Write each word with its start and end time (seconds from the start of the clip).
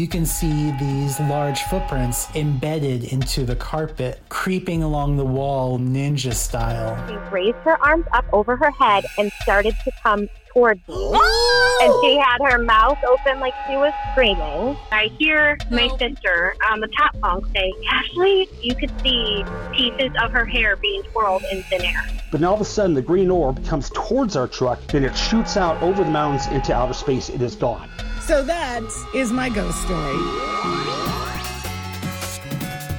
you 0.00 0.08
can 0.08 0.24
see 0.24 0.70
these 0.78 1.20
large 1.20 1.60
footprints 1.64 2.34
embedded 2.34 3.04
into 3.04 3.44
the 3.44 3.54
carpet, 3.54 4.18
creeping 4.30 4.82
along 4.82 5.18
the 5.18 5.24
wall 5.24 5.78
ninja 5.78 6.32
style. 6.32 6.96
She 7.06 7.16
raised 7.30 7.58
her 7.64 7.76
arms 7.84 8.06
up 8.14 8.24
over 8.32 8.56
her 8.56 8.70
head 8.70 9.04
and 9.18 9.30
started 9.42 9.74
to 9.84 9.92
come 10.02 10.26
towards 10.54 10.80
me. 10.88 11.12
And 11.82 11.92
she 12.02 12.16
had 12.24 12.38
her 12.42 12.56
mouth 12.56 12.96
open 13.06 13.40
like 13.40 13.52
she 13.68 13.76
was 13.76 13.92
screaming. 14.12 14.74
I 14.90 15.10
hear 15.18 15.58
my 15.70 15.88
sister 15.98 16.54
on 16.70 16.80
the 16.80 16.88
top 16.96 17.20
bunk 17.20 17.44
say, 17.54 17.70
Ashley, 17.90 18.48
you 18.62 18.74
could 18.74 18.90
see 19.02 19.44
pieces 19.74 20.12
of 20.22 20.32
her 20.32 20.46
hair 20.46 20.76
being 20.76 21.02
twirled 21.12 21.42
in 21.52 21.62
thin 21.64 21.84
air. 21.84 22.06
But 22.32 22.40
now 22.40 22.48
all 22.48 22.54
of 22.54 22.62
a 22.62 22.64
sudden, 22.64 22.94
the 22.94 23.02
green 23.02 23.30
orb 23.30 23.62
comes 23.66 23.90
towards 23.90 24.34
our 24.34 24.48
truck, 24.48 24.80
then 24.86 25.04
it 25.04 25.14
shoots 25.14 25.58
out 25.58 25.82
over 25.82 26.04
the 26.04 26.10
mountains 26.10 26.46
into 26.46 26.72
outer 26.74 26.94
space. 26.94 27.28
It 27.28 27.42
is 27.42 27.54
gone. 27.54 27.90
So 28.26 28.42
that 28.44 28.82
is 29.14 29.32
my 29.32 29.48
ghost 29.48 29.80
story. 29.82 30.16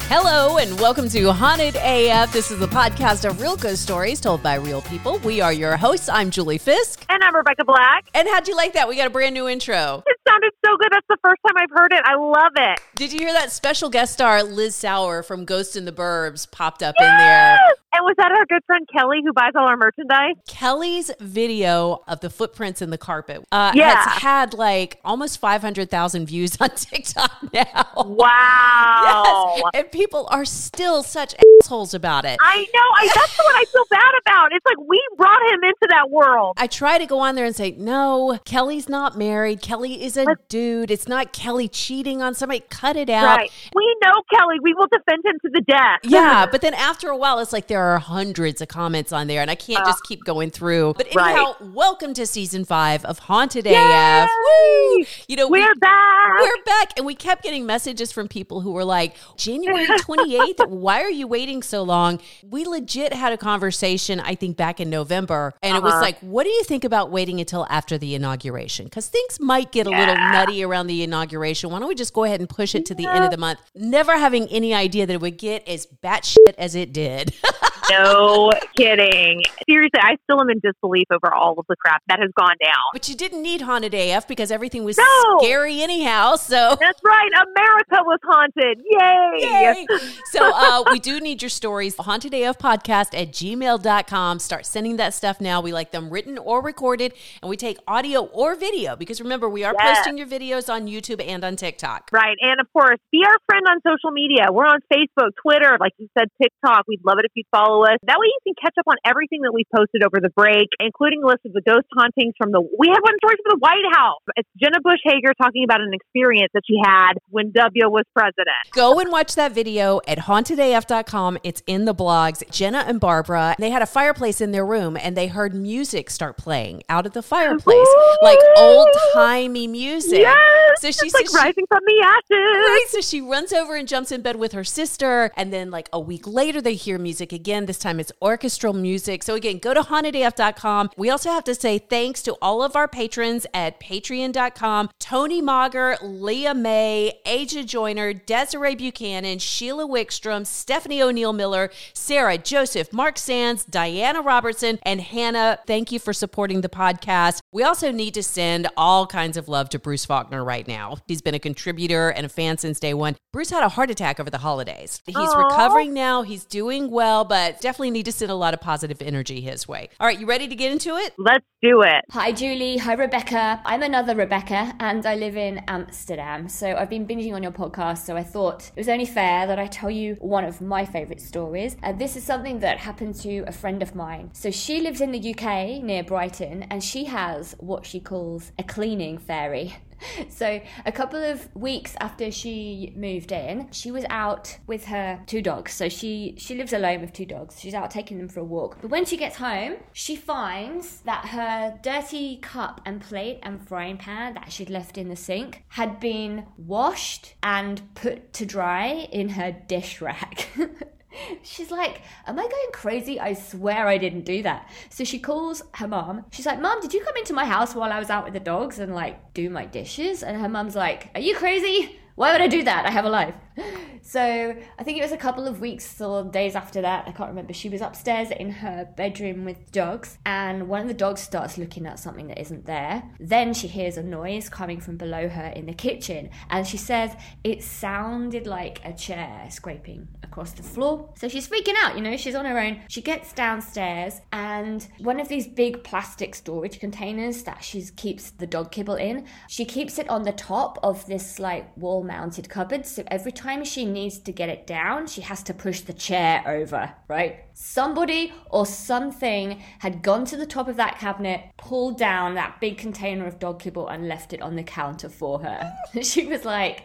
Hello 0.10 0.58
and 0.58 0.78
welcome 0.78 1.08
to 1.10 1.32
Haunted 1.32 1.78
AF. 1.78 2.34
This 2.34 2.52
is 2.52 2.60
the 2.60 2.68
podcast 2.68 3.30
of 3.30 3.40
real 3.40 3.56
ghost 3.56 3.82
stories 3.82 4.20
told 4.20 4.44
by 4.44 4.56
real 4.56 4.82
people. 4.82 5.20
We 5.20 5.40
are 5.40 5.54
your 5.54 5.78
hosts. 5.78 6.10
I'm 6.10 6.32
Julie 6.32 6.58
Fisk. 6.58 7.06
And 7.08 7.24
I'm 7.24 7.34
Rebecca 7.34 7.64
Black. 7.64 8.10
And 8.14 8.28
how'd 8.28 8.48
you 8.48 8.58
like 8.58 8.74
that? 8.74 8.90
We 8.90 8.98
got 8.98 9.08
a 9.08 9.10
brand 9.10 9.34
new 9.34 9.48
intro. 9.48 10.04
It 10.06 10.18
sounded 10.28 10.52
so 10.66 10.78
good. 10.78 10.90
That's 10.92 11.08
the 11.10 11.18
first 11.24 11.42
time 11.46 11.56
I've 11.58 11.72
heard 11.72 11.92
it. 11.94 12.02
I 12.06 12.16
love 12.16 12.52
it. 12.56 12.80
Did 12.96 13.14
you 13.14 13.20
hear 13.20 13.34
that 13.34 13.52
special 13.52 13.90
guest 13.90 14.14
star 14.14 14.44
Liz 14.44 14.76
Sauer 14.76 15.24
from 15.24 15.46
Ghost 15.46 15.76
in 15.76 15.86
the 15.86 15.92
Burbs 15.92 16.50
popped 16.50 16.84
up 16.84 16.96
in 17.00 17.06
there? 17.06 17.58
And 17.94 18.06
was 18.06 18.16
that 18.18 18.32
our 18.32 18.46
good 18.46 18.64
friend 18.66 18.88
Kelly 18.92 19.20
who 19.26 19.34
buys 19.34 19.52
all 19.56 19.66
our 19.66 19.76
merchandise? 19.76 20.36
Kelly's 20.48 21.12
video 21.20 22.02
of 22.08 22.22
the 22.22 22.30
footprints 22.30 22.82
in 22.82 22.90
the 22.90 22.98
carpet 22.98 23.44
uh, 23.52 23.74
Yeah. 23.76 23.96
has 24.02 24.22
had 24.22 24.54
like 24.54 25.00
almost 25.04 25.40
500,000 25.40 26.26
views 26.26 26.56
on 26.62 26.70
TikTok 26.76 27.32
now. 27.54 27.86
Wow. 27.98 29.54
Yes. 29.58 29.64
And 29.74 29.92
people 29.92 30.28
are 30.32 30.46
still 30.46 31.04
such 31.04 31.36
assholes 31.62 31.94
about 31.94 32.24
it. 32.26 32.38
I 32.42 32.60
know. 32.74 32.82
I, 32.96 33.08
that's 33.14 33.38
what 33.38 33.56
I 33.56 33.66
feel 33.66 33.86
bad 33.90 34.12
about. 34.26 34.54
It's 34.54 34.66
like 34.66 34.78
we 34.88 35.02
brought 35.18 35.42
him 35.52 35.60
into 35.64 35.88
that 35.90 36.10
world. 36.10 36.54
I 36.58 36.68
try 36.68 36.98
to 36.98 37.06
go 37.06 37.20
on 37.20 37.36
there 37.36 37.46
and 37.46 37.56
say, 37.56 37.72
no, 37.78 38.40
Kelly's 38.46 38.88
not 38.88 39.18
married. 39.18 39.62
Kelly 39.62 40.02
is 40.04 40.18
a 40.18 40.26
dude. 40.52 40.92
It's 40.92 41.08
not 41.08 41.32
Kelly 41.32 41.70
cheating 41.70 42.22
on 42.22 42.34
somebody. 42.36 42.62
Cut 42.70 42.98
it 42.98 43.10
out. 43.10 43.38
Right. 43.38 43.50
We 43.74 43.96
know 44.04 44.12
Kelly. 44.38 44.58
We 44.62 44.74
will 44.74 44.88
defend 44.88 45.24
him 45.26 45.40
to 45.46 45.50
the 45.52 45.62
death. 45.62 46.00
Yeah, 46.04 46.46
but 46.52 46.60
then 46.62 46.74
after 46.74 47.08
a 47.10 47.16
while, 47.16 47.40
it's 47.40 47.54
like 47.54 47.68
there 47.68 47.82
are 47.82 47.98
hundreds 48.00 48.60
of 48.62 48.68
comments 48.68 49.14
on 49.14 49.28
there, 49.28 49.42
and 49.42 49.50
I 49.50 49.56
can't 49.56 49.86
just 49.86 50.04
keep 50.04 50.24
going 50.26 50.52
through. 50.52 50.94
But 50.98 51.08
Right. 51.16 51.32
anyhow, 51.38 51.56
welcome 51.74 52.14
to 52.16 52.26
season 52.26 52.66
five 52.66 53.06
of 53.06 53.18
Haunted 53.20 53.66
Yay! 53.66 53.76
AF. 53.76 54.30
Woo! 54.30 55.06
You 55.30 55.38
know, 55.38 55.48
we- 55.48 55.62
We're 55.62 55.76
back. 55.76 56.40
We're 56.42 56.64
back, 56.66 56.94
and 56.98 57.06
we 57.06 57.16
kept 57.16 57.44
getting 57.44 57.66
messages 57.66 58.12
from 58.12 58.28
people 58.28 58.60
who 58.60 58.72
were 58.74 58.84
like, 58.86 59.16
January 59.38 59.86
28th, 60.00 60.68
why 60.68 61.02
are 61.02 61.10
you 61.10 61.28
waiting 61.28 61.64
so 61.64 61.82
long? 61.82 62.20
We 62.50 62.66
legit 62.66 63.14
had 63.14 63.32
a 63.32 63.38
conversation, 63.38 64.20
I 64.20 64.36
think, 64.36 64.58
back 64.58 64.82
in 64.82 64.90
November, 64.90 65.54
and 65.64 65.78
it 65.78 65.82
was 65.82 65.94
Uh-huh. 65.94 66.02
like, 66.02 66.20
what 66.20 66.44
do 66.44 66.50
you 66.50 66.64
think 66.66 66.84
about 66.84 67.10
waiting 67.10 67.40
until 67.40 67.66
after 67.70 67.98
the 67.98 68.16
inauguration? 68.16 68.86
Because 68.86 69.08
things 69.08 69.40
might 69.40 69.72
get 69.72 69.88
a 69.88 69.90
little 69.90 70.16
nutty 70.46 70.64
around 70.64 70.88
the 70.88 71.04
inauguration. 71.04 71.70
Why 71.70 71.80
don't 71.80 71.88
we 71.88 71.96
just 71.96 72.14
go 72.14 72.24
ahead 72.24 72.40
and 72.40 72.50
push 72.50 72.76
it 72.76 72.86
to 72.88 72.96
the 72.96 73.06
end 73.06 73.24
of 73.24 73.32
the 73.32 73.38
month? 73.38 73.60
Never 73.76 74.18
having 74.18 74.48
any 74.48 74.74
idea 74.74 75.06
that 75.06 75.14
it 75.14 75.22
would 75.22 75.38
get 75.38 75.68
as 75.68 75.88
batshit 76.04 76.56
as 76.58 76.76
it 76.76 76.94
did. 76.94 77.34
no 77.90 78.52
kidding. 78.78 79.42
Seriously, 79.70 80.00
I 80.02 80.18
still 80.24 80.42
am 80.42 80.50
in 80.50 80.60
disbelief 80.64 81.08
over 81.12 81.34
all 81.34 81.56
of 81.60 81.66
the 81.68 81.76
crap 81.76 82.02
that 82.08 82.20
has 82.20 82.30
gone 82.38 82.56
down. 82.64 82.72
but 82.94 83.08
you 83.10 83.16
didn't 83.16 83.42
need 83.42 83.62
Haunted 83.62 83.94
AF 83.94 84.28
because 84.28 84.52
everything 84.52 84.84
was 84.84 84.98
No. 84.98 85.38
scary 85.40 85.82
anyhow. 85.82 86.36
So 86.36 86.76
That's 86.80 87.00
right. 87.04 87.30
America 87.34 87.98
was 88.06 88.20
haunted. 88.24 88.82
Yay. 88.90 89.38
Yay. 89.40 89.88
so 90.32 90.52
uh, 90.54 90.84
we 90.92 91.00
do 91.00 91.20
need 91.20 91.42
your 91.42 91.50
stories. 91.50 91.96
Haunted 91.98 92.34
AF 92.34 92.58
podcast 92.58 93.20
at 93.20 93.32
gmail.com. 93.32 94.40
Start 94.40 94.66
sending 94.66 94.98
that 94.98 95.14
stuff 95.14 95.40
now. 95.42 95.62
We 95.62 95.72
like 95.74 95.92
them 95.92 96.10
written 96.10 96.38
or 96.38 96.62
recorded, 96.62 97.14
and 97.42 97.50
we 97.50 97.58
take 97.58 97.78
audio 97.88 98.24
or 98.26 98.56
video 98.56 98.96
because 98.96 99.22
remember, 99.22 99.50
we 99.50 99.64
are 99.64 99.74
Yes. 99.78 99.98
posting 100.00 100.18
your 100.18 100.28
videos 100.28 100.72
on 100.72 100.88
YouTube 100.88 101.26
and 101.26 101.44
on 101.44 101.56
TikTok. 101.56 102.10
Right. 102.12 102.38
And 102.42 102.60
of 102.60 102.68
course, 102.74 102.98
be 103.12 103.24
our 103.26 103.38
friend 103.48 103.66
on 103.70 103.78
social 103.86 104.12
media. 104.12 104.48
We're 104.52 104.66
on 104.66 104.80
Facebook, 104.94 105.32
Twitter, 105.42 105.78
like 105.80 105.94
you 105.98 106.08
said, 106.18 106.28
TikTok. 106.42 106.84
We'd 106.88 107.02
love 107.06 107.18
it 107.20 107.26
if 107.26 107.32
you'd 107.36 107.46
follow 107.52 107.71
us. 107.88 107.98
That 108.04 108.20
way 108.20 108.28
you 108.28 108.42
can 108.44 108.56
catch 108.60 108.76
up 108.80 108.88
on 108.88 108.98
everything 109.08 109.42
that 109.48 109.54
we've 109.54 109.70
posted 109.74 110.04
over 110.04 110.20
the 110.20 110.30
break, 110.36 110.68
including 110.80 111.24
a 111.24 111.28
list 111.28 111.48
of 111.48 111.54
the 111.54 111.64
ghost 111.64 111.88
hauntings 111.96 112.36
from 112.38 112.52
the. 112.52 112.62
We 112.62 112.88
have 112.92 113.02
one 113.02 113.16
story 113.24 113.36
from 113.40 113.56
the 113.56 113.62
White 113.64 113.88
House. 113.96 114.24
It's 114.36 114.50
Jenna 114.60 114.80
Bush 114.84 115.00
Hager 115.04 115.34
talking 115.42 115.64
about 115.64 115.82
an 115.82 115.94
experience 115.94 116.52
that 116.54 116.64
she 116.68 116.76
had 116.84 117.14
when 117.30 117.52
W 117.56 117.90
was 117.90 118.04
president. 118.16 118.60
Go 118.74 119.00
and 119.00 119.12
watch 119.12 119.36
that 119.36 119.52
video 119.54 120.02
at 120.08 120.20
hauntedaf.com. 120.20 121.40
It's 121.44 121.64
in 121.68 121.86
the 121.86 121.96
blogs. 121.96 122.44
Jenna 122.52 122.84
and 122.88 123.00
Barbara, 123.00 123.56
they 123.60 123.70
had 123.70 123.82
a 123.82 123.88
fireplace 123.88 124.42
in 124.42 124.52
their 124.52 124.66
room 124.66 124.98
and 124.98 125.16
they 125.16 125.28
heard 125.28 125.54
music 125.56 126.10
start 126.10 126.38
playing 126.38 126.84
out 126.90 127.06
of 127.06 127.14
the 127.14 127.22
fireplace, 127.22 127.88
like 128.22 128.40
old 128.58 128.90
timey 129.14 129.68
music. 129.68 130.20
Yes. 130.20 130.38
So 130.82 130.92
she's 130.92 131.14
like 131.14 131.30
she- 131.30 131.36
rising 131.36 131.66
from 131.70 131.82
the 131.86 132.04
ashes. 132.06 132.22
Right, 132.32 132.86
so 132.90 133.02
she 133.02 133.22
runs 133.22 133.54
over 133.54 133.76
and 133.76 133.88
jumps 133.88 134.12
in 134.12 134.22
bed 134.22 134.36
with 134.38 134.52
her 134.54 134.64
sister, 134.64 135.32
and 135.36 135.52
then 135.54 135.72
like 135.72 135.90
a 135.94 136.00
week 136.00 136.28
later 136.28 136.62
they 136.62 136.76
hear 136.76 136.98
music 136.98 137.32
again. 137.32 137.61
This 137.66 137.80
time 137.80 138.00
it's 138.00 138.12
orchestral 138.22 138.74
music. 138.74 139.24
So 139.24 139.36
again, 139.36 139.58
go 139.58 139.74
to 139.74 139.82
hauntedaf.com. 139.82 140.92
We 140.98 141.10
also 141.10 141.30
have 141.30 141.44
to 141.46 141.56
say 141.56 141.78
thanks 141.78 142.22
to 142.24 142.38
all 142.42 142.64
of 142.64 142.76
our 142.76 142.88
patrons 142.88 143.46
at 143.54 143.80
patreon.com. 143.80 144.90
Tony 145.00 145.42
Mager, 145.42 145.98
Leah 146.02 146.54
May, 146.54 147.20
Aja 147.26 147.64
Joyner, 147.64 148.14
Desiree 148.14 148.76
Buchanan, 148.76 149.40
Sheila 149.40 149.88
Wickstrom, 149.88 150.46
Stephanie 150.46 151.02
O'Neill 151.02 151.34
Miller, 151.34 151.70
Sarah 151.94 152.38
Joseph, 152.38 152.94
Mark 152.94 153.18
Sands, 153.18 153.66
Diana 153.66 154.22
Robertson, 154.22 154.80
and 154.84 155.02
Hannah. 155.02 155.60
Thank 155.68 155.92
you 155.92 156.00
for 156.00 156.14
supporting 156.14 156.62
the 156.62 156.70
podcast. 156.70 157.40
We 157.52 157.64
also 157.64 157.92
need 157.92 158.14
to 158.14 158.24
send 158.24 158.68
all 158.78 159.08
kinds 159.08 159.38
of 159.38 159.48
love 159.48 159.70
to 159.70 159.80
Bruce 159.80 160.06
Faulkner 160.06 160.44
right 160.44 160.68
now. 160.68 160.98
He's 161.08 161.22
been 161.22 161.36
a 161.36 161.40
contributor 161.40 162.10
and 162.10 162.26
a 162.26 162.30
fan 162.30 162.58
since 162.58 162.80
day 162.80 162.94
one. 162.94 163.16
Bruce 163.34 163.50
had 163.50 163.64
a 163.64 163.70
heart 163.70 163.90
attack 163.90 164.20
over 164.20 164.30
the 164.30 164.38
holidays. 164.38 165.02
He's 165.06 165.16
Aw. 165.16 165.48
recovering 165.48 165.94
now. 165.94 166.22
He's 166.22 166.46
doing 166.46 166.92
well, 166.92 167.24
but 167.26 167.51
definitely 167.60 167.92
need 167.92 168.06
to 168.06 168.12
send 168.12 168.32
a 168.32 168.36
lot 168.36 168.54
of 168.54 168.62
positive 168.62 169.02
energy 169.02 169.42
his 169.42 169.68
way. 169.68 169.90
All 170.00 170.08
right, 170.08 170.20
you 170.20 170.26
ready 170.26 170.48
to 170.48 170.56
get 170.56 170.72
into 170.72 170.96
it? 170.96 171.14
Let's 171.18 171.46
do 171.62 171.82
it. 171.82 172.06
Hi, 172.12 172.32
Julie. 172.32 172.78
Hi, 172.78 172.94
Rebecca. 172.94 173.62
I'm 173.66 173.84
another 173.84 174.16
Rebecca 174.16 174.74
and 174.80 175.06
I 175.06 175.16
live 175.16 175.36
in 175.36 175.60
Amsterdam. 175.68 176.48
So 176.48 176.76
I've 176.76 176.90
been 176.90 177.08
binging 177.08 177.34
on 177.34 177.44
your 177.44 177.52
podcast, 177.52 178.06
so 178.06 178.16
I 178.16 178.24
thought 178.24 178.70
it 178.70 178.80
was 178.80 178.90
only 178.90 179.06
fair 179.06 179.48
that 179.48 179.60
I 179.60 179.68
tell 179.68 179.92
you 179.92 180.16
one 180.20 180.46
of 180.46 180.62
my 180.62 180.86
favourite 180.86 181.22
stories. 181.22 181.76
And 181.84 182.00
this 182.00 182.16
is 182.16 182.24
something 182.24 182.60
that 182.60 182.78
happened 182.78 183.16
to 183.22 183.40
a 183.48 183.52
friend 183.52 183.82
of 183.82 183.96
mine. 183.96 184.30
So 184.34 184.52
she 184.52 184.82
lives 184.82 185.02
in 185.02 185.12
the 185.12 185.34
UK 185.34 185.84
near 185.84 186.04
Brighton 186.04 186.64
and 186.64 186.84
she 186.84 187.06
has 187.06 187.56
what 187.60 187.86
she 187.86 188.00
calls 188.00 188.52
a 188.58 188.64
cleaning 188.64 189.18
fairy. 189.18 189.76
So, 190.30 190.62
a 190.86 190.92
couple 190.92 191.24
of 191.24 191.54
weeks 191.56 191.96
after 192.00 192.32
she 192.32 192.94
moved 192.96 193.32
in, 193.32 193.70
she 193.72 193.92
was 193.92 194.06
out 194.10 194.58
with 194.66 194.86
her 194.86 195.22
two 195.28 195.42
dogs. 195.42 195.74
So 195.74 195.90
she 195.90 196.36
she 196.38 196.56
lives 196.56 196.74
alone 196.74 197.02
with 197.02 197.14
two 197.14 197.26
dogs. 197.26 197.60
She's 197.60 197.74
out 197.74 197.92
taking 197.92 198.18
them 198.18 198.28
for 198.28 198.40
a 198.40 198.44
walk. 198.44 198.78
But 198.82 198.92
when 198.92 199.06
she 199.06 199.18
gets 199.18 199.38
home, 199.38 199.76
she 199.94 200.16
finds 200.16 201.02
that 201.02 201.28
her 201.28 201.78
dirty 201.82 202.38
cup 202.38 202.82
and 202.86 203.02
plate 203.02 203.40
and 203.44 203.66
frying 203.68 203.98
pan 203.98 204.34
that 204.36 204.52
she'd 204.52 204.70
left 204.70 204.98
in 204.98 205.10
the 205.10 205.16
sink 205.16 205.64
had 205.70 206.00
been 206.00 206.46
washed 206.58 207.36
and 207.44 207.82
put 207.94 208.34
to 208.34 208.46
dry 208.46 209.08
in 209.12 209.30
her 209.30 209.52
dish 209.52 210.02
rack. 210.02 210.48
She's 211.44 211.72
like, 211.72 212.02
Am 212.28 212.38
I 212.40 212.44
going 212.44 212.72
crazy? 212.74 213.20
I 213.20 213.34
swear 213.34 213.88
I 213.88 213.98
didn't 213.98 214.26
do 214.26 214.44
that. 214.44 214.70
So 214.90 215.04
she 215.04 215.20
calls 215.20 215.64
her 215.76 215.88
mom. 215.88 216.26
She's 216.32 216.46
like, 216.46 216.62
Mom, 216.62 216.82
did 216.82 216.94
you 216.94 217.04
come 217.04 217.18
into 217.18 217.34
my 217.34 217.46
house 217.46 217.76
while 217.76 217.92
I 217.92 218.00
was 218.00 218.10
out 218.10 218.24
with 218.24 218.34
the 218.34 218.40
dogs 218.40 218.80
and 218.80 218.94
like 218.94 219.34
do 219.34 219.50
my 219.50 219.66
dishes? 219.66 220.24
And 220.24 220.40
her 220.40 220.50
mom's 220.50 220.76
like, 220.76 221.10
Are 221.16 221.22
you 221.22 221.36
crazy? 221.36 221.98
Why 222.16 222.34
would 222.34 222.42
I 222.42 222.48
do 222.48 222.64
that? 222.64 222.86
I 222.86 222.92
have 222.92 223.06
a 223.06 223.10
life. 223.10 223.34
So 224.04 224.56
I 224.80 224.84
think 224.84 224.98
it 224.98 225.02
was 225.02 225.12
a 225.12 225.18
couple 225.18 225.48
of 225.48 225.62
weeks 225.62 226.02
or 226.02 226.24
days 226.24 226.56
after 226.56 226.82
that. 226.82 227.08
I 227.08 227.12
can't 227.12 227.30
remember. 227.30 227.54
She 227.54 227.70
was 227.70 227.82
upstairs 227.82 228.32
in 228.32 228.50
her 228.50 228.90
bedroom 228.98 229.46
with 229.46 229.72
dogs, 229.72 230.18
and 230.26 230.68
one 230.68 230.82
of 230.82 230.88
the 230.88 230.94
dogs 230.94 231.22
starts 231.22 231.58
looking 231.58 231.86
at 231.86 232.00
something 232.00 232.28
that 232.28 232.40
isn't 232.40 232.66
there. 232.66 233.04
Then 233.20 233.54
she 233.54 233.68
hears 233.68 233.98
a 233.98 234.04
noise 234.04 234.50
coming 234.50 234.82
from 234.82 234.98
below 234.98 235.30
her 235.30 235.54
in 235.56 235.66
the 235.68 235.74
kitchen, 235.74 236.30
and 236.50 236.66
she 236.66 236.78
says 236.78 237.16
it 237.44 237.64
sounded 237.64 238.48
like 238.48 238.82
a 238.84 238.92
chair 238.92 239.48
scraping 239.50 240.08
across 240.24 240.52
the 240.54 240.64
floor. 240.64 241.10
So 241.16 241.28
she's 241.30 241.48
freaking 241.48 241.76
out, 241.84 241.96
you 241.96 242.02
know, 242.02 242.18
she's 242.18 242.36
on 242.36 242.46
her 242.46 242.60
own. 242.60 242.82
She 242.90 243.02
gets 243.02 243.34
downstairs, 243.34 244.20
and 244.34 244.86
one 244.98 245.20
of 245.20 245.28
these 245.28 245.48
big 245.48 245.84
plastic 245.84 246.36
storage 246.36 246.80
containers 246.80 247.44
that 247.44 247.64
she 247.64 247.84
keeps 247.96 248.32
the 248.32 248.48
dog 248.48 248.72
kibble 248.72 248.96
in, 248.96 249.26
she 249.48 249.64
keeps 249.64 250.00
it 250.00 250.10
on 250.10 250.24
the 250.24 250.32
top 250.32 250.80
of 250.84 251.06
this 251.06 251.40
like 251.40 251.76
wall 251.78 252.04
mounted 252.04 252.50
cupboard. 252.50 252.86
So 252.86 253.04
every 253.08 253.32
time 253.42 253.64
she 253.64 253.86
needs 253.86 254.20
to 254.20 254.32
get 254.32 254.50
it 254.50 254.68
down, 254.68 255.08
she 255.08 255.22
has 255.22 255.42
to 255.44 255.54
push 255.54 255.82
the 255.82 255.94
chair 255.94 256.44
over, 256.46 256.94
right? 257.08 257.46
Somebody 257.54 258.34
or 258.50 258.66
something 258.66 259.62
had 259.80 260.02
gone 260.02 260.26
to 260.26 260.38
the 260.38 260.46
top 260.46 260.68
of 260.68 260.78
that 260.78 261.00
cabinet, 261.00 261.46
pulled 261.58 261.98
down 261.98 262.36
that 262.36 262.60
big 262.62 262.78
container 262.78 263.26
of 263.26 263.40
dog 263.40 263.60
kibble, 263.60 263.88
and 263.88 264.08
left 264.08 264.34
it 264.34 264.42
on 264.42 264.56
the 264.56 264.64
counter 264.64 265.10
for 265.10 265.40
her. 265.40 265.74
she 266.02 266.26
was 266.26 266.46
like, 266.46 266.84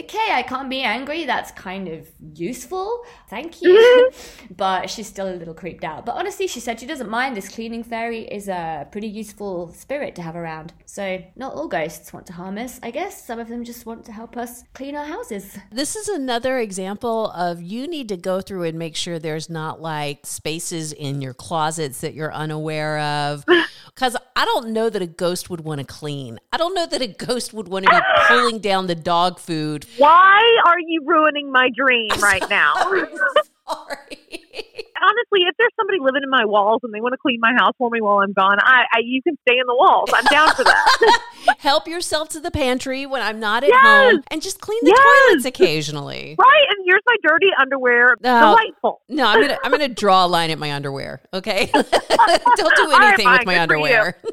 okay, 0.00 0.28
I 0.32 0.42
can't 0.42 0.68
be 0.70 0.82
angry. 0.82 1.24
That's 1.24 1.50
kind 1.52 1.88
of 1.88 2.08
useful. 2.34 3.04
Thank 3.28 3.62
you. 3.62 4.10
but 4.56 4.90
she's 4.90 5.06
still 5.06 5.28
a 5.28 5.36
little 5.36 5.54
creeped 5.54 5.84
out. 5.84 6.06
But 6.06 6.16
honestly, 6.16 6.46
she 6.46 6.60
said 6.60 6.80
she 6.80 6.86
doesn't 6.86 7.08
mind. 7.10 7.36
This 7.36 7.48
cleaning 7.48 7.84
fairy 7.84 8.22
is 8.22 8.48
a 8.48 8.86
pretty 8.90 9.08
useful 9.08 9.72
spirit 9.72 10.14
to 10.16 10.22
have 10.22 10.36
around. 10.36 10.72
So, 10.84 11.22
not 11.36 11.54
all 11.54 11.68
ghosts 11.68 12.12
want 12.12 12.26
to 12.26 12.32
harm 12.32 12.58
us, 12.58 12.78
I 12.82 12.90
guess. 12.90 13.26
Some 13.26 13.38
of 13.38 13.48
them 13.48 13.64
just 13.64 13.86
want 13.86 14.04
to 14.06 14.12
help 14.12 14.36
us 14.36 14.64
clean 14.74 14.96
our 14.96 15.04
houses. 15.06 15.58
This 15.70 15.96
is 15.96 16.08
another 16.08 16.58
example 16.58 17.30
of 17.30 17.62
you 17.62 17.86
need 17.88 18.08
to 18.08 18.16
go 18.16 18.40
through 18.40 18.64
and 18.64 18.78
make 18.78 18.96
sure 18.96 19.18
there's 19.18 19.50
not 19.50 19.80
like 19.80 20.20
spaces 20.24 20.92
in 20.92 21.20
your 21.20 21.34
closets 21.34 22.00
that 22.00 22.14
you're 22.14 22.32
unaware 22.32 22.98
of. 22.98 23.44
Because 23.94 24.14
I 24.36 24.44
don't 24.44 24.68
know 24.68 24.90
that 24.90 25.00
a 25.00 25.06
ghost 25.06 25.48
would 25.48 25.62
want 25.62 25.80
to 25.80 25.86
clean. 25.86 26.38
I 26.52 26.58
don't 26.58 26.74
know 26.74 26.84
that 26.84 27.00
a 27.00 27.06
ghost 27.06 27.54
would 27.54 27.66
want 27.68 27.86
to 27.86 27.90
be 27.90 28.00
pulling 28.28 28.58
down 28.58 28.88
the 28.88 28.94
dog 28.94 29.38
food 29.38 29.85
Why 29.96 30.40
are 30.66 30.78
you 30.80 31.02
ruining 31.04 31.50
my 31.50 31.70
dream 31.74 32.10
right 32.20 32.44
now? 32.50 32.74
Sorry. 33.68 34.18
Honestly, 34.98 35.40
if 35.46 35.56
there's 35.58 35.72
somebody 35.76 35.98
living 36.00 36.22
in 36.22 36.30
my 36.30 36.44
walls 36.44 36.80
and 36.82 36.92
they 36.92 37.00
want 37.00 37.12
to 37.12 37.18
clean 37.18 37.38
my 37.40 37.52
house 37.58 37.74
for 37.78 37.90
me 37.90 38.00
while 38.00 38.18
I'm 38.18 38.32
gone, 38.32 38.58
I, 38.60 38.84
I 38.92 38.98
you 39.04 39.22
can 39.22 39.38
stay 39.46 39.58
in 39.58 39.66
the 39.66 39.74
walls. 39.74 40.10
I'm 40.12 40.24
down 40.24 40.54
for 40.54 40.64
that. 40.64 41.20
Help 41.58 41.86
yourself 41.88 42.28
to 42.30 42.40
the 42.40 42.50
pantry 42.50 43.06
when 43.06 43.22
I'm 43.22 43.40
not 43.40 43.62
at 43.64 43.68
Yes. 43.70 43.82
home 44.12 44.22
and 44.30 44.42
just 44.42 44.60
clean 44.60 44.80
the 44.82 44.90
Yes. 44.90 45.26
toilets 45.28 45.44
occasionally. 45.46 46.36
right? 46.38 46.66
And 46.70 46.84
here's 46.86 47.02
my 47.06 47.16
dirty 47.22 47.48
underwear. 47.60 48.16
No. 48.22 48.40
Delightful. 48.56 49.00
No, 49.08 49.26
I'm 49.26 49.40
gonna 49.40 49.58
I'm 49.64 49.70
gonna 49.70 49.88
draw 49.88 50.24
a 50.24 50.28
line 50.28 50.50
at 50.50 50.58
my 50.58 50.72
underwear. 50.72 51.22
Okay, 51.34 51.70
don't 51.72 51.86
do 51.90 51.90
right, 52.90 53.08
anything 53.08 53.26
fine. 53.26 53.38
with 53.38 53.46
my 53.46 53.54
Good 53.66 53.68
for 53.68 53.76
you. 53.76 53.84
underwear. 53.84 54.16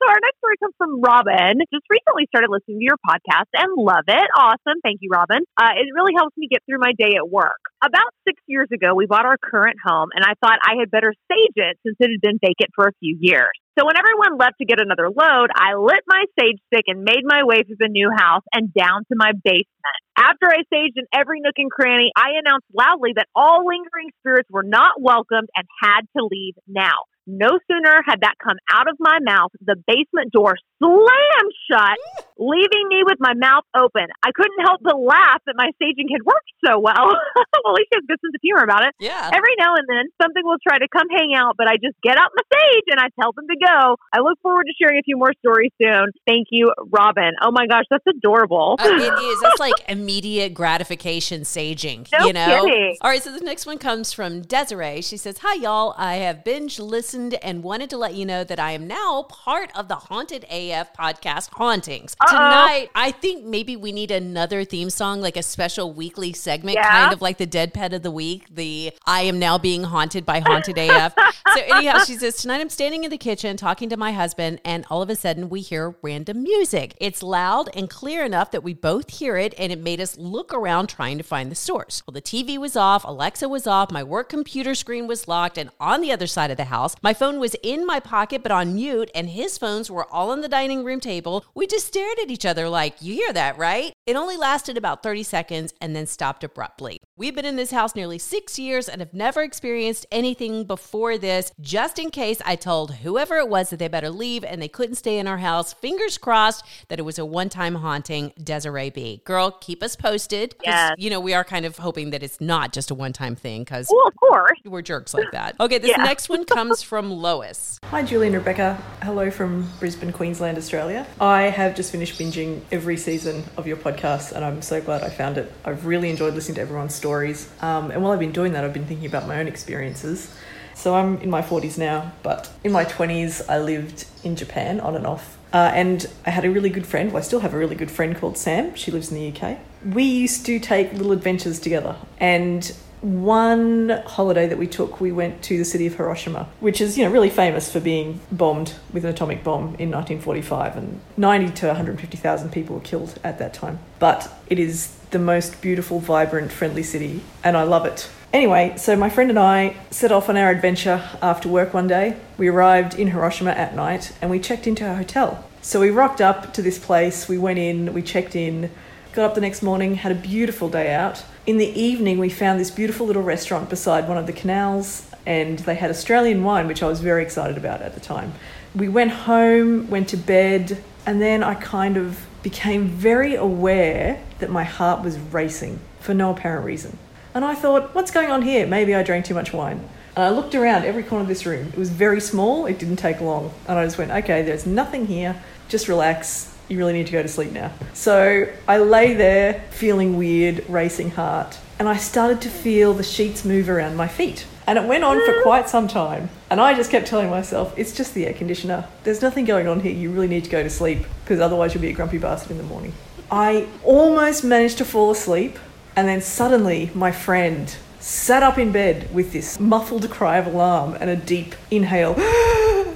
so 0.00 0.08
our 0.08 0.18
next 0.22 0.38
story 0.38 0.56
comes 0.62 0.74
from 0.78 1.00
Robin. 1.00 1.60
Just 1.72 1.84
recently 1.90 2.26
started 2.28 2.48
listening 2.50 2.78
to 2.80 2.84
your 2.84 2.96
podcast 3.06 3.48
and 3.54 3.68
love 3.76 4.04
it. 4.08 4.28
Awesome. 4.36 4.80
Thank 4.82 4.98
you, 5.02 5.10
Robin. 5.12 5.42
Uh, 5.60 5.72
it 5.76 5.86
really 5.94 6.12
helps 6.16 6.36
me 6.36 6.48
get 6.50 6.62
through 6.68 6.78
my 6.80 6.92
day 6.98 7.16
at 7.16 7.28
work. 7.28 7.58
About 7.84 8.08
six 8.26 8.40
years 8.46 8.68
ago, 8.72 8.94
we 8.94 9.06
bought 9.06 9.26
our 9.26 9.36
current 9.38 9.76
home, 9.84 10.08
and 10.14 10.24
I 10.24 10.34
thought 10.44 10.58
I 10.62 10.76
had 10.78 10.90
better 10.90 11.12
sage 11.30 11.56
it 11.56 11.78
since 11.84 11.96
it 12.00 12.10
had 12.10 12.20
been 12.20 12.38
vacant 12.40 12.70
for 12.74 12.86
a 12.88 12.92
few 13.00 13.16
years. 13.20 13.50
So 13.80 13.86
when 13.86 13.96
everyone 13.96 14.36
left 14.36 14.58
to 14.60 14.66
get 14.66 14.78
another 14.78 15.08
load, 15.08 15.48
I 15.56 15.72
lit 15.72 16.04
my 16.06 16.24
sage 16.38 16.60
stick 16.68 16.84
and 16.86 17.02
made 17.02 17.24
my 17.24 17.44
way 17.44 17.62
through 17.62 17.80
the 17.80 17.88
new 17.88 18.10
house 18.14 18.42
and 18.52 18.74
down 18.74 19.08
to 19.08 19.16
my 19.16 19.32
basement. 19.32 20.00
After 20.18 20.52
I 20.52 20.68
saged 20.68 21.00
in 21.00 21.06
every 21.14 21.40
nook 21.40 21.54
and 21.56 21.70
cranny, 21.70 22.12
I 22.14 22.36
announced 22.44 22.66
loudly 22.76 23.12
that 23.16 23.28
all 23.34 23.64
lingering 23.64 24.12
spirits 24.20 24.50
were 24.50 24.64
not 24.64 25.00
welcomed 25.00 25.48
and 25.56 25.66
had 25.80 26.02
to 26.14 26.28
leave 26.30 26.56
now. 26.68 27.08
No 27.30 27.58
sooner 27.70 28.02
had 28.04 28.22
that 28.22 28.34
come 28.42 28.56
out 28.72 28.88
of 28.90 28.96
my 28.98 29.18
mouth, 29.22 29.52
the 29.60 29.76
basement 29.86 30.32
door 30.32 30.56
slammed 30.80 31.54
shut, 31.70 31.98
leaving 32.40 32.88
me 32.88 33.04
with 33.04 33.20
my 33.20 33.34
mouth 33.36 33.64
open. 33.76 34.08
I 34.24 34.32
couldn't 34.34 34.64
help 34.64 34.80
but 34.82 34.98
laugh 34.98 35.44
that 35.46 35.54
my 35.54 35.70
saging 35.78 36.08
had 36.10 36.24
worked 36.24 36.50
so 36.64 36.80
well. 36.80 37.14
well, 37.36 37.70
at 37.70 37.76
least 37.76 37.92
she 37.92 37.96
has 38.00 38.04
a 38.04 38.10
good 38.10 38.18
sense 38.18 38.34
of 38.34 38.42
humor 38.42 38.64
about 38.64 38.82
it. 38.82 38.96
Yeah. 38.98 39.30
Every 39.30 39.54
now 39.60 39.76
and 39.76 39.86
then, 39.86 40.08
something 40.20 40.42
will 40.42 40.58
try 40.66 40.78
to 40.80 40.88
come 40.88 41.06
hang 41.12 41.36
out, 41.36 41.54
but 41.56 41.68
I 41.68 41.76
just 41.76 42.00
get 42.02 42.16
up 42.16 42.32
my 42.34 42.44
sage 42.48 42.88
and 42.90 42.98
I 42.98 43.12
tell 43.20 43.32
them 43.36 43.46
to 43.46 43.58
go. 43.60 43.96
I 44.12 44.24
look 44.24 44.40
forward 44.42 44.64
to 44.64 44.74
sharing 44.80 44.98
a 44.98 45.04
few 45.04 45.16
more 45.16 45.32
stories 45.38 45.70
soon. 45.80 46.10
Thank 46.26 46.48
you, 46.50 46.72
Robin. 46.90 47.36
Oh 47.44 47.52
my 47.52 47.68
gosh, 47.68 47.84
that's 47.90 48.06
adorable. 48.08 48.76
Uh, 48.80 48.88
it 48.88 49.12
is. 49.22 49.40
That's 49.40 49.60
like 49.60 49.74
immediate 49.86 50.54
gratification 50.54 51.42
saging. 51.42 52.08
No 52.18 52.26
you 52.26 52.32
know. 52.32 52.64
kidding. 52.64 52.96
All 53.02 53.10
right. 53.10 53.22
So 53.22 53.32
the 53.32 53.44
next 53.44 53.66
one 53.66 53.78
comes 53.78 54.12
from 54.12 54.42
Desiree. 54.42 55.02
She 55.02 55.16
says, 55.16 55.38
"Hi 55.44 55.54
y'all. 55.54 55.94
I 55.98 56.16
have 56.16 56.42
binge 56.42 56.78
listened 56.80 57.19
and 57.42 57.62
wanted 57.62 57.90
to 57.90 57.98
let 57.98 58.14
you 58.14 58.24
know 58.24 58.42
that 58.44 58.58
I 58.58 58.72
am 58.72 58.86
now 58.86 59.24
part 59.28 59.70
of 59.76 59.88
the 59.88 59.96
Haunted 59.96 60.44
AF 60.50 60.92
podcast 60.94 61.50
Hauntings. 61.52 62.16
Tonight, 62.26 62.88
I 62.94 63.10
think 63.10 63.44
maybe 63.44 63.76
we 63.76 63.92
need 63.92 64.10
another 64.10 64.64
theme 64.64 64.88
song, 64.90 65.20
like 65.20 65.36
a 65.36 65.42
special 65.42 65.92
weekly 65.92 66.32
segment, 66.32 66.76
Yeah. 66.76 66.88
kind 66.90 67.12
of 67.12 67.20
like 67.20 67.36
the 67.38 67.46
Dead 67.46 67.74
Pet 67.74 67.92
of 67.92 68.02
the 68.02 68.10
Week. 68.10 68.46
The 68.50 68.92
I 69.06 69.22
am 69.22 69.38
now 69.38 69.58
being 69.58 69.84
haunted 69.84 70.24
by 70.24 70.40
Haunted 70.40 70.78
AF. 70.78 71.14
So 71.54 71.60
anyhow, 71.76 72.04
she 72.04 72.14
says 72.14 72.36
tonight 72.36 72.60
I'm 72.60 72.70
standing 72.70 73.04
in 73.04 73.10
the 73.10 73.18
kitchen 73.18 73.56
talking 73.56 73.88
to 73.90 73.96
my 73.96 74.12
husband, 74.12 74.60
and 74.64 74.84
all 74.90 75.02
of 75.02 75.10
a 75.10 75.16
sudden 75.16 75.48
we 75.50 75.60
hear 75.60 75.94
random 76.02 76.42
music. 76.42 76.96
It's 77.00 77.22
loud 77.22 77.68
and 77.74 77.90
clear 77.90 78.24
enough 78.24 78.50
that 78.52 78.62
we 78.62 78.72
both 78.72 79.10
hear 79.10 79.36
it, 79.36 79.54
and 79.58 79.70
it 79.70 79.78
made 79.80 80.00
us 80.00 80.16
look 80.16 80.54
around 80.54 80.88
trying 80.88 81.18
to 81.18 81.24
find 81.24 81.50
the 81.50 81.54
source. 81.56 82.02
Well, 82.06 82.12
the 82.12 82.22
TV 82.22 82.56
was 82.58 82.76
off, 82.76 83.04
Alexa 83.04 83.48
was 83.48 83.66
off, 83.66 83.90
my 83.90 84.02
work 84.02 84.28
computer 84.28 84.74
screen 84.74 85.06
was 85.06 85.26
locked, 85.28 85.58
and 85.58 85.70
on 85.80 86.00
the 86.00 86.12
other 86.12 86.26
side 86.26 86.50
of 86.50 86.56
the 86.56 86.64
house, 86.64 86.94
my 87.02 87.09
phone 87.14 87.38
was 87.40 87.56
in 87.62 87.86
my 87.86 88.00
pocket 88.00 88.42
but 88.42 88.52
on 88.52 88.74
mute, 88.74 89.10
and 89.14 89.30
his 89.30 89.58
phones 89.58 89.90
were 89.90 90.10
all 90.12 90.30
on 90.30 90.40
the 90.40 90.48
dining 90.48 90.84
room 90.84 91.00
table. 91.00 91.44
We 91.54 91.66
just 91.66 91.86
stared 91.86 92.18
at 92.18 92.30
each 92.30 92.46
other 92.46 92.68
like, 92.68 93.00
"You 93.00 93.14
hear 93.14 93.32
that, 93.32 93.58
right?" 93.58 93.92
It 94.06 94.16
only 94.16 94.36
lasted 94.36 94.76
about 94.76 95.02
30 95.02 95.22
seconds 95.22 95.74
and 95.80 95.94
then 95.94 96.06
stopped 96.06 96.44
abruptly. 96.44 96.98
We've 97.20 97.34
been 97.34 97.44
in 97.44 97.56
this 97.56 97.70
house 97.70 97.94
nearly 97.94 98.16
six 98.16 98.58
years 98.58 98.88
and 98.88 99.02
have 99.02 99.12
never 99.12 99.42
experienced 99.42 100.06
anything 100.10 100.64
before 100.64 101.18
this. 101.18 101.52
Just 101.60 101.98
in 101.98 102.08
case, 102.10 102.40
I 102.46 102.56
told 102.56 102.94
whoever 102.94 103.36
it 103.36 103.50
was 103.50 103.68
that 103.68 103.78
they 103.78 103.88
better 103.88 104.08
leave 104.08 104.42
and 104.42 104.62
they 104.62 104.68
couldn't 104.68 104.94
stay 104.94 105.18
in 105.18 105.26
our 105.26 105.36
house. 105.36 105.74
Fingers 105.74 106.16
crossed 106.16 106.64
that 106.88 106.98
it 106.98 107.02
was 107.02 107.18
a 107.18 107.26
one 107.26 107.50
time 107.50 107.74
haunting. 107.74 108.32
Desiree 108.42 108.88
B. 108.88 109.20
Girl, 109.26 109.50
keep 109.50 109.82
us 109.82 109.96
posted. 109.96 110.54
Yes. 110.64 110.94
You 110.96 111.10
know, 111.10 111.20
we 111.20 111.34
are 111.34 111.44
kind 111.44 111.66
of 111.66 111.76
hoping 111.76 112.08
that 112.08 112.22
it's 112.22 112.40
not 112.40 112.72
just 112.72 112.90
a 112.90 112.94
one 112.94 113.12
time 113.12 113.36
thing 113.36 113.64
because 113.64 113.90
well, 113.92 114.08
of 114.08 114.16
course. 114.16 114.58
we're 114.64 114.80
jerks 114.80 115.12
like 115.12 115.30
that. 115.32 115.56
Okay, 115.60 115.76
this 115.76 115.90
Yeah. 115.90 116.02
next 116.02 116.30
one 116.30 116.46
comes 116.46 116.80
from 116.80 117.10
Lois. 117.10 117.78
Hi, 117.84 118.02
Julie 118.02 118.28
and 118.28 118.36
Rebecca. 118.36 118.82
Hello 119.02 119.30
from 119.30 119.70
Brisbane, 119.78 120.12
Queensland, 120.12 120.56
Australia. 120.56 121.06
I 121.20 121.42
have 121.42 121.76
just 121.76 121.92
finished 121.92 122.18
binging 122.18 122.62
every 122.72 122.96
season 122.96 123.44
of 123.58 123.66
your 123.66 123.76
podcast, 123.76 124.32
and 124.32 124.42
I'm 124.42 124.62
so 124.62 124.80
glad 124.80 125.02
I 125.02 125.10
found 125.10 125.36
it. 125.36 125.52
I've 125.66 125.84
really 125.84 126.08
enjoyed 126.08 126.32
listening 126.32 126.54
to 126.54 126.62
everyone's 126.62 126.94
stories. 127.10 127.50
Um, 127.60 127.90
and 127.90 128.02
while 128.02 128.12
I've 128.12 128.20
been 128.20 128.30
doing 128.40 128.52
that, 128.52 128.62
I've 128.62 128.72
been 128.72 128.86
thinking 128.86 129.06
about 129.06 129.26
my 129.26 129.40
own 129.40 129.48
experiences. 129.48 130.32
So 130.74 130.94
I'm 130.94 131.20
in 131.22 131.28
my 131.28 131.42
40s 131.42 131.76
now, 131.76 132.12
but 132.22 132.48
in 132.62 132.70
my 132.70 132.84
20s, 132.84 133.32
I 133.48 133.58
lived 133.58 134.06
in 134.22 134.36
Japan 134.36 134.78
on 134.78 134.94
and 134.94 135.04
off. 135.04 135.36
Uh, 135.52 135.72
and 135.74 136.06
I 136.24 136.30
had 136.30 136.44
a 136.44 136.50
really 136.50 136.70
good 136.70 136.86
friend, 136.86 137.10
well, 137.10 137.18
I 137.18 137.26
still 137.26 137.40
have 137.40 137.52
a 137.52 137.58
really 137.58 137.74
good 137.74 137.90
friend 137.90 138.16
called 138.16 138.38
Sam. 138.38 138.76
She 138.76 138.92
lives 138.92 139.10
in 139.10 139.16
the 139.18 139.26
UK. 139.32 139.58
We 139.92 140.04
used 140.04 140.46
to 140.46 140.60
take 140.60 140.92
little 140.92 141.10
adventures 141.10 141.58
together. 141.58 141.96
And 142.20 142.72
one 143.00 144.02
holiday 144.06 144.46
that 144.46 144.58
we 144.58 144.66
took, 144.66 145.00
we 145.00 145.12
went 145.12 145.42
to 145.44 145.56
the 145.56 145.64
city 145.64 145.86
of 145.86 145.94
Hiroshima, 145.94 146.48
which 146.60 146.80
is, 146.80 146.98
you 146.98 147.04
know, 147.04 147.10
really 147.10 147.30
famous 147.30 147.72
for 147.72 147.80
being 147.80 148.20
bombed 148.30 148.74
with 148.92 149.04
an 149.04 149.10
atomic 149.10 149.42
bomb 149.42 149.74
in 149.78 149.90
1945, 149.90 150.76
and 150.76 151.00
90 151.16 151.52
to 151.52 151.66
150,000 151.68 152.50
people 152.50 152.76
were 152.76 152.82
killed 152.82 153.18
at 153.24 153.38
that 153.38 153.54
time. 153.54 153.78
But 153.98 154.30
it 154.48 154.58
is 154.58 154.94
the 155.10 155.18
most 155.18 155.60
beautiful, 155.62 156.00
vibrant, 156.00 156.52
friendly 156.52 156.82
city, 156.82 157.22
and 157.42 157.56
I 157.56 157.62
love 157.62 157.86
it. 157.86 158.08
Anyway, 158.32 158.74
so 158.76 158.94
my 158.94 159.10
friend 159.10 159.28
and 159.30 159.38
I 159.38 159.76
set 159.90 160.12
off 160.12 160.28
on 160.28 160.36
our 160.36 160.50
adventure 160.50 161.02
after 161.20 161.48
work 161.48 161.74
one 161.74 161.88
day. 161.88 162.16
We 162.38 162.48
arrived 162.48 162.96
in 162.96 163.08
Hiroshima 163.08 163.50
at 163.50 163.74
night 163.74 164.12
and 164.22 164.30
we 164.30 164.38
checked 164.38 164.68
into 164.68 164.86
our 164.86 164.94
hotel. 164.94 165.44
So 165.62 165.80
we 165.80 165.90
rocked 165.90 166.20
up 166.20 166.54
to 166.54 166.62
this 166.62 166.78
place, 166.78 167.28
we 167.28 167.38
went 167.38 167.58
in, 167.58 167.92
we 167.92 168.02
checked 168.02 168.36
in, 168.36 168.70
got 169.12 169.24
up 169.24 169.34
the 169.34 169.40
next 169.40 169.62
morning, 169.62 169.96
had 169.96 170.12
a 170.12 170.16
beautiful 170.16 170.68
day 170.68 170.94
out. 170.94 171.24
In 171.46 171.56
the 171.56 171.66
evening, 171.66 172.18
we 172.18 172.28
found 172.28 172.60
this 172.60 172.70
beautiful 172.70 173.06
little 173.06 173.22
restaurant 173.22 173.68
beside 173.68 174.08
one 174.08 174.18
of 174.18 174.26
the 174.26 174.32
canals 174.32 175.10
and 175.26 175.58
they 175.60 175.74
had 175.74 175.90
Australian 175.90 176.42
wine, 176.44 176.66
which 176.66 176.82
I 176.82 176.86
was 176.86 177.00
very 177.00 177.22
excited 177.22 177.56
about 177.56 177.82
at 177.82 177.94
the 177.94 178.00
time. 178.00 178.32
We 178.74 178.88
went 178.88 179.10
home, 179.10 179.90
went 179.90 180.08
to 180.10 180.16
bed, 180.16 180.82
and 181.06 181.20
then 181.20 181.42
I 181.42 181.54
kind 181.54 181.96
of 181.96 182.26
became 182.42 182.88
very 182.88 183.34
aware 183.34 184.22
that 184.38 184.50
my 184.50 184.64
heart 184.64 185.02
was 185.02 185.18
racing 185.18 185.80
for 186.00 186.14
no 186.14 186.30
apparent 186.30 186.64
reason. 186.64 186.98
And 187.34 187.44
I 187.44 187.54
thought, 187.54 187.94
what's 187.94 188.10
going 188.10 188.30
on 188.30 188.42
here? 188.42 188.66
Maybe 188.66 188.94
I 188.94 189.02
drank 189.02 189.24
too 189.24 189.34
much 189.34 189.52
wine. 189.52 189.88
And 190.16 190.24
I 190.24 190.30
looked 190.30 190.54
around 190.54 190.84
every 190.84 191.02
corner 191.02 191.22
of 191.22 191.28
this 191.28 191.46
room. 191.46 191.68
It 191.68 191.78
was 191.78 191.90
very 191.90 192.20
small, 192.20 192.66
it 192.66 192.78
didn't 192.78 192.96
take 192.96 193.20
long. 193.20 193.52
And 193.68 193.78
I 193.78 193.84
just 193.84 193.98
went, 193.98 194.10
okay, 194.10 194.42
there's 194.42 194.66
nothing 194.66 195.06
here. 195.06 195.40
Just 195.68 195.86
relax. 195.86 196.49
You 196.70 196.78
really 196.78 196.92
need 196.92 197.06
to 197.06 197.12
go 197.12 197.20
to 197.20 197.28
sleep 197.28 197.50
now. 197.50 197.72
So 197.94 198.46
I 198.68 198.78
lay 198.78 199.14
there 199.14 199.64
feeling 199.70 200.16
weird, 200.16 200.64
racing 200.68 201.10
heart. 201.10 201.58
And 201.80 201.88
I 201.88 201.96
started 201.96 202.40
to 202.42 202.48
feel 202.48 202.94
the 202.94 203.02
sheets 203.02 203.44
move 203.44 203.68
around 203.68 203.96
my 203.96 204.06
feet. 204.06 204.46
And 204.68 204.78
it 204.78 204.84
went 204.84 205.02
on 205.02 205.16
for 205.26 205.32
mm. 205.32 205.42
quite 205.42 205.68
some 205.68 205.88
time. 205.88 206.30
And 206.48 206.60
I 206.60 206.74
just 206.74 206.92
kept 206.92 207.08
telling 207.08 207.28
myself, 207.28 207.76
it's 207.76 207.92
just 207.92 208.14
the 208.14 208.24
air 208.24 208.34
conditioner. 208.34 208.86
There's 209.02 209.20
nothing 209.20 209.46
going 209.46 209.66
on 209.66 209.80
here. 209.80 209.90
You 209.90 210.12
really 210.12 210.28
need 210.28 210.44
to 210.44 210.50
go 210.50 210.62
to 210.62 210.70
sleep 210.70 211.06
because 211.24 211.40
otherwise 211.40 211.74
you'll 211.74 211.82
be 211.82 211.88
a 211.88 211.92
grumpy 211.92 212.18
bastard 212.18 212.52
in 212.52 212.58
the 212.58 212.62
morning. 212.62 212.92
I 213.32 213.66
almost 213.82 214.44
managed 214.44 214.78
to 214.78 214.84
fall 214.84 215.10
asleep. 215.10 215.58
And 215.96 216.06
then 216.06 216.20
suddenly 216.20 216.92
my 216.94 217.10
friend 217.10 217.74
sat 217.98 218.44
up 218.44 218.58
in 218.58 218.70
bed 218.70 219.12
with 219.12 219.32
this 219.32 219.58
muffled 219.58 220.08
cry 220.08 220.38
of 220.38 220.46
alarm 220.46 220.96
and 221.00 221.10
a 221.10 221.16
deep 221.16 221.56
inhale. 221.68 222.14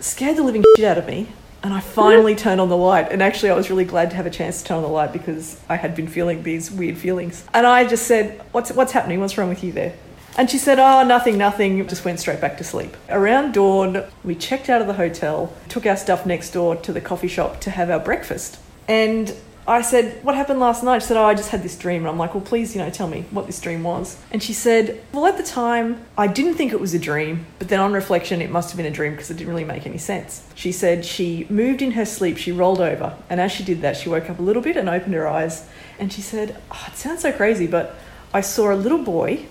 Scared 0.00 0.38
the 0.38 0.42
living 0.42 0.64
shit 0.76 0.84
out 0.84 0.98
of 0.98 1.06
me. 1.06 1.28
And 1.62 1.72
I 1.72 1.80
finally 1.80 2.34
turned 2.34 2.60
on 2.60 2.68
the 2.68 2.76
light. 2.76 3.12
And 3.12 3.22
actually, 3.22 3.50
I 3.50 3.54
was 3.54 3.70
really 3.70 3.84
glad 3.84 4.10
to 4.10 4.16
have 4.16 4.26
a 4.26 4.30
chance 4.30 4.62
to 4.62 4.68
turn 4.68 4.78
on 4.78 4.82
the 4.82 4.88
light 4.88 5.12
because 5.12 5.60
I 5.68 5.76
had 5.76 5.94
been 5.94 6.08
feeling 6.08 6.42
these 6.42 6.70
weird 6.70 6.98
feelings. 6.98 7.44
And 7.54 7.66
I 7.66 7.86
just 7.86 8.06
said, 8.06 8.42
What's, 8.52 8.72
what's 8.72 8.92
happening? 8.92 9.20
What's 9.20 9.38
wrong 9.38 9.48
with 9.48 9.62
you 9.62 9.72
there? 9.72 9.94
And 10.36 10.50
she 10.50 10.58
said, 10.58 10.78
Oh, 10.78 11.04
nothing, 11.06 11.38
nothing. 11.38 11.86
Just 11.86 12.04
went 12.04 12.18
straight 12.18 12.40
back 12.40 12.58
to 12.58 12.64
sleep. 12.64 12.96
Around 13.08 13.54
dawn, 13.54 14.04
we 14.24 14.34
checked 14.34 14.68
out 14.68 14.80
of 14.80 14.86
the 14.86 14.94
hotel, 14.94 15.52
took 15.68 15.86
our 15.86 15.96
stuff 15.96 16.26
next 16.26 16.50
door 16.50 16.74
to 16.76 16.92
the 16.92 17.00
coffee 17.00 17.28
shop 17.28 17.60
to 17.60 17.70
have 17.70 17.90
our 17.90 18.00
breakfast. 18.00 18.58
And 18.88 19.34
I 19.66 19.82
said, 19.82 20.22
What 20.24 20.34
happened 20.34 20.58
last 20.58 20.82
night? 20.82 21.02
She 21.02 21.08
said, 21.08 21.16
Oh, 21.16 21.24
I 21.24 21.34
just 21.34 21.50
had 21.50 21.62
this 21.62 21.76
dream. 21.76 22.02
And 22.02 22.08
I'm 22.08 22.18
like, 22.18 22.34
Well, 22.34 22.42
please, 22.42 22.74
you 22.74 22.80
know, 22.80 22.90
tell 22.90 23.08
me 23.08 23.24
what 23.30 23.46
this 23.46 23.60
dream 23.60 23.82
was. 23.82 24.18
And 24.32 24.42
she 24.42 24.52
said, 24.52 25.02
Well, 25.12 25.26
at 25.26 25.36
the 25.36 25.42
time, 25.42 26.04
I 26.18 26.26
didn't 26.26 26.54
think 26.54 26.72
it 26.72 26.80
was 26.80 26.94
a 26.94 26.98
dream, 26.98 27.46
but 27.58 27.68
then 27.68 27.78
on 27.78 27.92
reflection, 27.92 28.42
it 28.42 28.50
must 28.50 28.70
have 28.70 28.76
been 28.76 28.86
a 28.86 28.90
dream 28.90 29.12
because 29.12 29.30
it 29.30 29.34
didn't 29.34 29.50
really 29.50 29.64
make 29.64 29.86
any 29.86 29.98
sense. 29.98 30.44
She 30.54 30.72
said 30.72 31.04
she 31.04 31.46
moved 31.48 31.80
in 31.80 31.92
her 31.92 32.04
sleep, 32.04 32.38
she 32.38 32.50
rolled 32.50 32.80
over, 32.80 33.16
and 33.30 33.40
as 33.40 33.52
she 33.52 33.62
did 33.62 33.82
that, 33.82 33.96
she 33.96 34.08
woke 34.08 34.28
up 34.28 34.38
a 34.38 34.42
little 34.42 34.62
bit 34.62 34.76
and 34.76 34.88
opened 34.88 35.14
her 35.14 35.28
eyes. 35.28 35.68
And 35.98 36.12
she 36.12 36.22
said, 36.22 36.60
Oh, 36.70 36.84
it 36.88 36.96
sounds 36.96 37.20
so 37.22 37.32
crazy, 37.32 37.66
but 37.66 37.94
I 38.34 38.40
saw 38.40 38.72
a 38.72 38.74
little 38.74 39.02
boy 39.02 39.46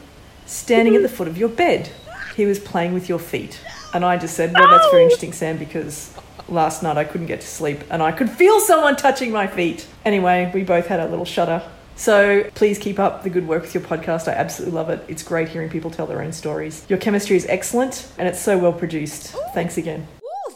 standing 0.45 0.95
at 0.95 1.01
the 1.03 1.09
foot 1.09 1.27
of 1.29 1.37
your 1.37 1.49
bed. 1.49 1.89
He 2.35 2.45
was 2.45 2.59
playing 2.59 2.93
with 2.93 3.07
your 3.07 3.19
feet. 3.19 3.61
And 3.93 4.03
I 4.03 4.17
just 4.17 4.35
said, 4.35 4.53
Well, 4.53 4.69
that's 4.69 4.89
very 4.91 5.03
interesting, 5.03 5.31
Sam, 5.31 5.57
because 5.57 6.13
last 6.51 6.83
night 6.83 6.97
I 6.97 7.03
couldn't 7.03 7.27
get 7.27 7.41
to 7.41 7.47
sleep 7.47 7.81
and 7.89 8.03
I 8.03 8.11
could 8.11 8.29
feel 8.29 8.59
someone 8.59 8.95
touching 8.95 9.31
my 9.31 9.47
feet. 9.47 9.87
Anyway, 10.05 10.51
we 10.53 10.63
both 10.63 10.87
had 10.87 10.99
a 10.99 11.07
little 11.07 11.25
shudder. 11.25 11.63
So 11.95 12.49
please 12.55 12.79
keep 12.79 12.99
up 12.99 13.23
the 13.23 13.29
good 13.29 13.47
work 13.47 13.61
with 13.61 13.73
your 13.73 13.83
podcast. 13.83 14.27
I 14.27 14.33
absolutely 14.33 14.75
love 14.75 14.89
it. 14.89 15.03
It's 15.07 15.23
great 15.23 15.49
hearing 15.49 15.69
people 15.69 15.91
tell 15.91 16.07
their 16.07 16.21
own 16.21 16.33
stories. 16.33 16.85
Your 16.89 16.99
chemistry 16.99 17.35
is 17.35 17.45
excellent 17.47 18.11
and 18.17 18.27
it's 18.27 18.39
so 18.39 18.57
well 18.57 18.73
produced. 18.73 19.35
Thanks 19.53 19.77
again. 19.77 20.07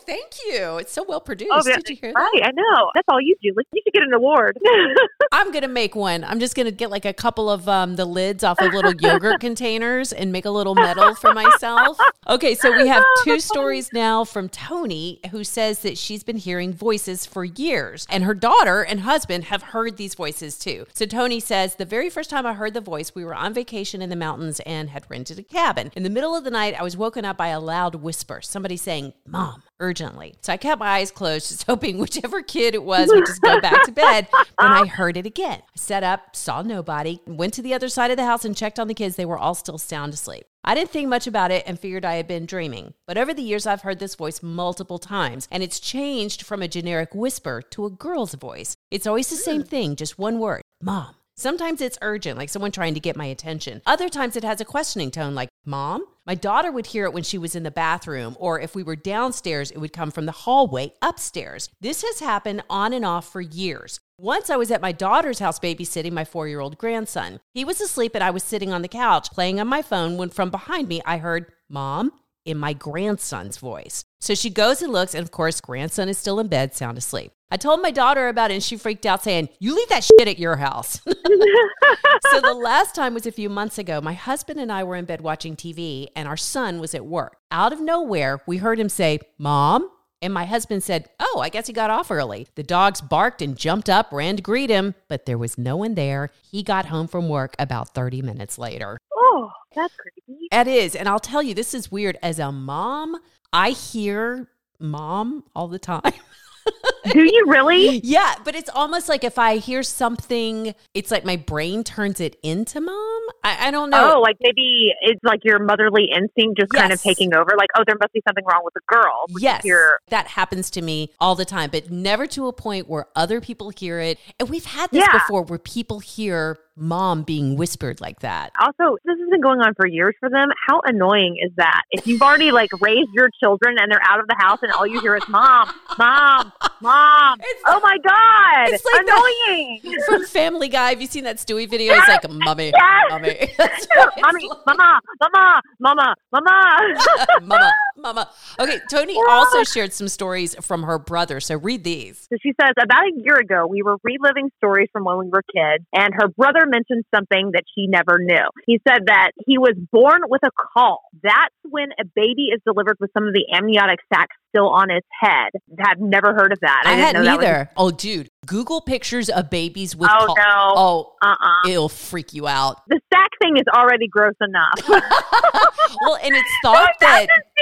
Thank 0.06 0.32
you. 0.48 0.78
It's 0.78 0.92
so 0.94 1.04
well 1.04 1.20
produced. 1.20 1.52
Oh, 1.54 1.62
yeah, 1.66 1.78
Did 1.78 1.90
you 1.90 1.96
hear 1.96 2.14
right, 2.14 2.32
that? 2.36 2.48
I 2.48 2.52
know. 2.52 2.92
That's 2.94 3.06
all 3.08 3.22
you 3.22 3.36
do. 3.42 3.54
Like, 3.56 3.66
you 3.74 3.82
should 3.84 3.94
get 3.94 4.04
an 4.04 4.14
award. 4.14 4.58
I'm 5.32 5.52
gonna 5.52 5.68
make 5.68 5.96
one. 5.96 6.24
I'm 6.24 6.40
just 6.40 6.56
gonna 6.56 6.72
get 6.72 6.90
like 6.90 7.06
a 7.06 7.14
couple 7.14 7.50
of 7.50 7.68
um, 7.68 7.96
the 7.96 8.06
lids 8.06 8.44
off 8.44 8.60
of 8.60 8.74
little 8.74 8.94
yogurt 8.94 9.40
containers 9.42 10.14
and 10.14 10.32
make 10.32 10.46
a 10.46 10.50
little 10.50 10.76
medal 10.76 11.16
for 11.16 11.34
myself. 11.34 11.98
Okay, 12.28 12.56
so 12.56 12.72
we 12.72 12.88
have 12.88 13.04
two 13.24 13.40
stories 13.40 13.92
now 13.94 14.24
from 14.24 14.50
Tony, 14.50 15.20
who 15.32 15.44
says 15.44 15.80
that 15.80 15.98
she's 15.98 16.24
been 16.24 16.38
hearing 16.38 16.74
voices 16.74 17.26
for 17.26 17.44
years, 17.44 18.06
and 18.10 18.24
her 18.24 18.34
daughter 18.34 18.82
and 18.82 19.02
husband 19.02 19.46
have 19.46 19.62
heard 19.62 19.98
these 19.98 20.16
voices 20.16 20.58
too. 20.58 20.86
So 20.94 21.06
Tony 21.06 21.40
says 21.40 21.76
the 21.76 21.86
very 21.86 22.10
first 22.10 22.30
time 22.30 22.46
I 22.46 22.54
heard 22.54 22.74
the 22.74 22.82
voice, 22.82 23.14
we 23.16 23.26
were 23.26 23.36
on 23.36 23.54
vacation 23.54 24.02
in 24.02 24.10
the 24.10 24.16
mountains 24.16 24.60
and 24.62 24.90
had 24.90 25.06
rented 25.10 25.40
a 25.40 25.44
cabin. 25.44 25.92
In 25.96 26.04
the 26.04 26.10
middle 26.10 26.36
of 26.36 26.44
the 26.44 26.52
night, 26.52 26.76
I 26.80 26.84
was 26.84 26.96
woken 26.96 27.26
up 27.26 27.38
by 27.38 27.48
a 27.48 27.60
loud 27.60 27.96
whisper, 27.96 28.42
somebody 28.42 28.78
saying, 28.78 29.14
"Mom." 29.28 29.64
Urgently. 29.80 30.36
So 30.42 30.54
I 30.54 30.58
kept 30.58 30.80
my 30.80 30.88
eyes 30.88 31.12
closed, 31.12 31.48
just 31.50 31.64
hoping 31.64 31.98
whichever 31.98 32.42
kid 32.42 32.76
it 32.76 32.84
was 32.84 33.10
would 33.10 33.26
just 33.26 33.42
go 33.42 33.60
back 33.60 33.84
to 33.86 33.92
bed. 33.92 34.28
Then 34.32 34.72
I 34.72 34.86
heard 34.86 35.18
it 35.18 35.26
again. 35.26 35.62
I 35.62 35.78
set 35.78 36.04
up, 36.04 36.36
saw 36.36 36.62
nobody, 36.62 37.20
went 37.28 37.54
to 37.56 37.62
the 37.62 37.74
other 37.74 37.90
side 37.90 38.12
of 38.12 38.18
the 38.18 38.26
house 38.26 38.46
and 38.46 38.56
checked 38.56 38.80
on 38.80 38.88
the 38.88 38.94
kids. 38.94 39.16
They 39.16 39.26
were 39.26 39.38
all 39.38 39.56
still 39.56 39.78
sound 39.78 40.14
asleep. 40.14 40.46
I 40.64 40.74
didn't 40.74 40.90
think 40.90 41.10
much 41.10 41.28
about 41.28 41.52
it 41.52 41.64
and 41.68 41.80
figured 41.80 42.06
I 42.06 42.16
had 42.16 42.28
been 42.28 42.46
dreaming. 42.46 42.94
But 43.06 43.18
over 43.18 43.34
the 43.34 43.44
years, 43.44 43.68
I've 43.68 43.82
heard 43.82 44.00
this 44.00 44.16
voice 44.16 44.42
multiple 44.42 44.98
times, 44.98 45.48
and 45.52 45.62
it's 45.62 45.80
changed 45.80 46.42
from 46.42 46.62
a 46.62 46.68
generic 46.68 47.14
whisper 47.14 47.62
to 47.72 47.86
a 47.86 47.92
girl's 47.92 48.34
voice. 48.34 48.76
It's 48.90 49.06
always 49.06 49.30
the 49.30 49.36
same 49.36 49.62
hmm. 49.62 49.68
thing, 49.68 49.96
just 49.96 50.18
one 50.18 50.40
word 50.40 50.62
Mom. 50.82 51.16
Sometimes 51.38 51.82
it's 51.82 51.98
urgent, 52.02 52.38
like 52.38 52.50
someone 52.50 52.72
trying 52.72 52.94
to 52.94 53.00
get 53.00 53.18
my 53.18 53.26
attention. 53.26 53.82
Other 53.86 54.08
times 54.08 54.36
it 54.38 54.44
has 54.44 54.62
a 54.62 54.66
questioning 54.66 55.12
tone, 55.12 55.36
like, 55.36 55.50
Mom? 55.66 56.06
My 56.28 56.34
daughter 56.34 56.72
would 56.72 56.88
hear 56.88 57.06
it 57.06 57.14
when 57.14 57.22
she 57.22 57.38
was 57.38 57.56
in 57.56 57.62
the 57.62 57.70
bathroom, 57.70 58.36
or 58.40 58.60
if 58.60 58.74
we 58.74 58.82
were 58.82 58.96
downstairs, 58.96 59.70
it 59.70 59.78
would 59.78 59.94
come 59.94 60.10
from 60.10 60.26
the 60.26 60.32
hallway 60.32 60.94
upstairs. 61.00 61.70
This 61.80 62.02
has 62.02 62.20
happened 62.20 62.64
on 62.68 62.94
and 62.94 63.06
off 63.06 63.32
for 63.32 63.42
years. 63.42 64.00
Once 64.18 64.50
I 64.50 64.56
was 64.56 64.72
at 64.72 64.82
my 64.82 64.92
daughter's 64.92 65.38
house 65.38 65.60
babysitting 65.60 66.14
my 66.14 66.26
four 66.26 66.48
year 66.48 66.62
old 66.62 66.80
grandson. 66.80 67.42
He 67.54 67.64
was 67.64 67.80
asleep 67.80 68.16
and 68.16 68.24
I 68.24 68.32
was 68.32 68.44
sitting 68.44 68.74
on 68.74 68.82
the 68.82 68.88
couch 68.88 69.30
playing 69.32 69.60
on 69.60 69.68
my 69.68 69.84
phone 69.84 70.18
when 70.18 70.30
from 70.30 70.50
behind 70.50 70.88
me 70.88 71.00
I 71.06 71.18
heard, 71.18 71.52
Mom, 71.70 72.12
in 72.44 72.58
my 72.58 72.74
grandson's 72.74 73.58
voice. 73.58 74.06
So 74.26 74.34
she 74.34 74.50
goes 74.50 74.82
and 74.82 74.92
looks, 74.92 75.14
and 75.14 75.22
of 75.22 75.30
course, 75.30 75.62
grandson 75.62 76.10
is 76.10 76.18
still 76.18 76.40
in 76.40 76.48
bed, 76.48 76.74
sound 76.74 76.98
asleep. 76.98 77.32
I 77.52 77.58
told 77.58 77.84
my 77.84 77.92
daughter 77.92 78.28
about 78.28 78.50
it, 78.50 78.56
and 78.56 78.64
she 78.64 78.76
freaked 78.76 79.06
out, 79.06 79.22
saying, 79.22 79.50
You 79.60 79.76
leave 79.76 79.90
that 79.90 80.04
shit 80.04 80.28
at 80.28 80.40
your 80.40 80.56
house. 80.56 81.00
so 81.06 82.42
the 82.42 82.60
last 82.60 82.96
time 82.96 83.14
was 83.14 83.28
a 83.28 83.32
few 83.32 83.52
months 83.52 83.78
ago. 83.78 84.02
My 84.02 84.14
husband 84.14 84.60
and 84.60 84.72
I 84.72 84.84
were 84.84 84.96
in 84.96 85.06
bed 85.06 85.22
watching 85.22 85.56
TV, 85.56 86.08
and 86.16 86.28
our 86.28 86.38
son 86.38 86.80
was 86.80 86.96
at 86.96 87.06
work. 87.06 87.38
Out 87.52 87.72
of 87.72 87.80
nowhere, 87.80 88.42
we 88.48 88.58
heard 88.58 88.80
him 88.80 88.90
say, 88.90 89.20
Mom. 89.38 89.92
And 90.24 90.34
my 90.34 90.46
husband 90.46 90.82
said, 90.82 91.08
Oh, 91.20 91.42
I 91.44 91.50
guess 91.50 91.68
he 91.68 91.74
got 91.74 91.92
off 91.92 92.10
early. 92.10 92.48
The 92.56 92.64
dogs 92.64 93.02
barked 93.02 93.44
and 93.44 93.56
jumped 93.56 93.92
up, 93.92 94.12
ran 94.12 94.38
to 94.38 94.42
greet 94.42 94.72
him, 94.72 94.96
but 95.08 95.28
there 95.28 95.38
was 95.38 95.56
no 95.56 95.78
one 95.78 95.94
there. 95.94 96.32
He 96.50 96.64
got 96.64 96.88
home 96.88 97.08
from 97.08 97.30
work 97.30 97.56
about 97.60 97.94
30 97.94 98.24
minutes 98.24 98.58
later. 98.58 98.98
oh, 99.16 99.52
that's 99.76 99.94
creepy. 99.96 100.48
It 100.52 100.68
is. 100.68 100.96
And 100.96 101.08
I'll 101.08 101.20
tell 101.20 101.44
you, 101.44 101.54
this 101.54 101.76
is 101.76 101.92
weird. 101.92 102.18
As 102.24 102.40
a 102.40 102.52
mom, 102.52 103.18
I 103.58 103.70
hear 103.70 104.50
mom 104.82 105.46
all 105.56 105.70
the 105.70 105.80
time. 105.80 106.02
Do 107.12 107.22
you 107.22 107.46
really? 107.48 108.00
yeah, 108.04 108.36
but 108.44 108.56
it's 108.56 108.70
almost 108.74 109.10
like 109.10 109.24
if 109.24 109.38
I 109.38 109.58
hear 109.58 109.84
something, 109.84 110.74
it's 110.94 111.12
like 111.12 111.26
my 111.26 111.36
brain 111.36 111.84
turns 111.84 112.20
it 112.20 112.38
into 112.44 112.82
mom. 112.82 113.22
I, 113.44 113.68
I 113.68 113.72
don't 113.72 113.90
know. 113.90 114.14
Oh, 114.16 114.22
like 114.22 114.38
maybe 114.42 114.92
it's 115.02 115.24
like 115.24 115.42
your 115.44 115.60
motherly 115.60 116.08
instinct 116.16 116.60
just 116.60 116.72
kind 116.72 116.92
of 116.92 117.02
taking 117.02 117.34
over. 117.36 117.52
Like, 117.58 117.70
oh, 117.78 117.84
there 117.86 117.98
must 118.00 118.14
be 118.14 118.22
something 118.28 118.44
wrong 118.46 118.62
with 118.64 118.74
the 118.74 118.82
girl. 118.88 119.26
Yes, 119.40 119.66
that 120.10 120.28
happens 120.28 120.70
to 120.72 120.82
me 120.82 121.12
all 121.20 121.36
the 121.36 121.46
time, 121.46 121.70
but 121.72 121.92
never 121.92 122.28
to 122.28 122.48
a 122.48 122.54
point 122.54 122.88
where 122.90 123.08
other 123.16 123.42
people 123.42 123.70
hear 123.70 124.00
it. 124.00 124.18
And 124.40 124.50
we've 124.50 124.66
had 124.66 124.92
this 124.92 125.02
Yeah. 125.02 125.20
before 125.20 125.44
where 125.44 125.60
people 125.60 126.00
hear 126.00 126.58
mom 126.78 127.24
being 127.24 127.56
whispered 127.56 128.02
like 128.02 128.20
that. 128.20 128.52
Also, 128.60 128.98
this 129.06 129.18
has 129.18 129.30
been 129.30 129.40
going 129.40 129.62
on 129.62 129.74
for 129.76 129.88
years 129.88 130.14
for 130.20 130.30
them. 130.30 130.50
How 130.68 130.82
annoying 130.84 131.38
is 131.42 131.52
that? 131.56 131.84
If 131.92 132.06
you've 132.06 132.22
already 132.22 132.52
like 132.52 132.70
raised 132.82 133.12
your 133.14 133.30
children 133.42 133.78
and 133.80 133.90
they're 133.90 134.04
out 134.06 134.20
of 134.20 134.28
the 134.28 134.36
house 134.38 134.60
and 134.62 134.72
all 134.74 134.86
you 134.86 135.00
hear 135.00 135.16
is 135.16 135.28
mom, 135.30 135.72
mom, 135.98 136.52
mom. 136.82 136.95
It's- 137.40 137.64
oh 137.68 137.80
my 137.84 137.98
god, 138.04 138.70
it's 138.74 138.86
like 138.86 139.06
annoying. 139.08 139.82
From 140.06 140.26
Family 140.26 140.68
Guy, 140.70 140.90
have 140.92 141.02
you 141.02 141.08
seen 141.08 141.24
that 141.26 141.38
Stewie 141.38 141.70
video? 141.70 141.94
It's 141.94 142.08
like, 142.08 142.30
mommy, 142.46 142.72
Yes. 142.76 143.04
mommy. 143.10 143.50
That's 143.58 143.88
Mommy, 144.22 144.48
like. 144.50 144.60
mama, 144.66 145.00
mama, 145.22 145.62
mama, 145.80 146.16
mama. 146.32 146.96
mama, 147.42 147.72
mama. 147.98 148.30
Okay, 148.60 148.80
Tony 148.90 149.18
also 149.30 149.64
shared 149.64 149.94
some 149.94 150.08
stories 150.08 150.56
from 150.62 150.84
her 150.84 150.98
brother. 151.00 151.40
So 151.40 151.58
read 151.58 151.84
these. 151.84 152.28
So 152.32 152.38
she 152.42 152.54
says, 152.62 152.72
about 152.82 153.04
a 153.06 153.12
year 153.24 153.36
ago, 153.38 153.68
we 153.68 153.82
were 153.82 153.98
reliving 154.04 154.50
stories 154.58 154.90
from 154.94 155.04
when 155.06 155.18
we 155.18 155.28
were 155.30 155.44
kids, 155.54 155.86
and 155.94 156.14
her 156.14 156.28
brother 156.30 156.66
mentioned 156.66 157.04
something 157.14 157.52
that 157.54 157.64
she 157.76 157.88
never 157.88 158.18
knew. 158.20 158.46
He 158.68 158.80
said 158.88 159.08
that 159.08 159.32
he 159.46 159.58
was 159.58 159.74
born 159.92 160.22
with 160.28 160.42
a 160.46 160.52
caul. 160.52 161.02
That's 161.24 161.54
when 161.64 161.90
a 162.00 162.06
baby 162.16 162.50
is 162.54 162.62
delivered 162.66 162.98
with 163.00 163.12
some 163.14 163.28
of 163.28 163.34
the 163.34 163.46
amniotic 163.54 164.00
sac 164.14 164.30
still 164.56 164.70
on 164.70 164.90
its 164.90 165.08
head. 165.20 165.50
I've 165.86 166.00
never 166.00 166.34
heard 166.34 166.52
of 166.54 166.60
that. 166.62 166.84
I, 166.86 166.92
didn't 166.96 167.06
hadn't 167.06 167.24
that 167.26 167.38
was- 167.38 167.46
either. 167.46 167.70
Oh, 167.78 167.92
dude, 167.92 168.30
Google 168.46 168.82
pictures 168.82 169.30
of 169.30 169.50
babies 169.50 169.96
with. 169.96 170.10
Oh, 170.14 170.26
col- 170.28 170.36
no. 170.36 170.44
Oh, 170.76 171.14
Uh-uh. 171.24 171.70
it'll 171.70 171.90
freak 171.90 172.34
you 172.34 172.48
out. 172.48 172.82
The 172.88 173.00
sack 173.14 173.30
thing 173.42 173.58
is 173.58 173.64
already 173.76 174.08
gross 174.08 174.36
enough. 174.42 174.88
well, 176.02 176.18
and 176.24 176.36
it's 176.36 176.50
thought 176.64 176.92
that. 177.00 177.24
Imagine 177.24 177.28
seeing 177.28 177.30
your 177.30 177.44
baby 177.46 177.55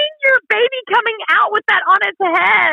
coming 0.92 1.16
out 1.30 1.52
with 1.52 1.64
that 1.68 1.82
on 1.88 1.98
its 2.02 2.18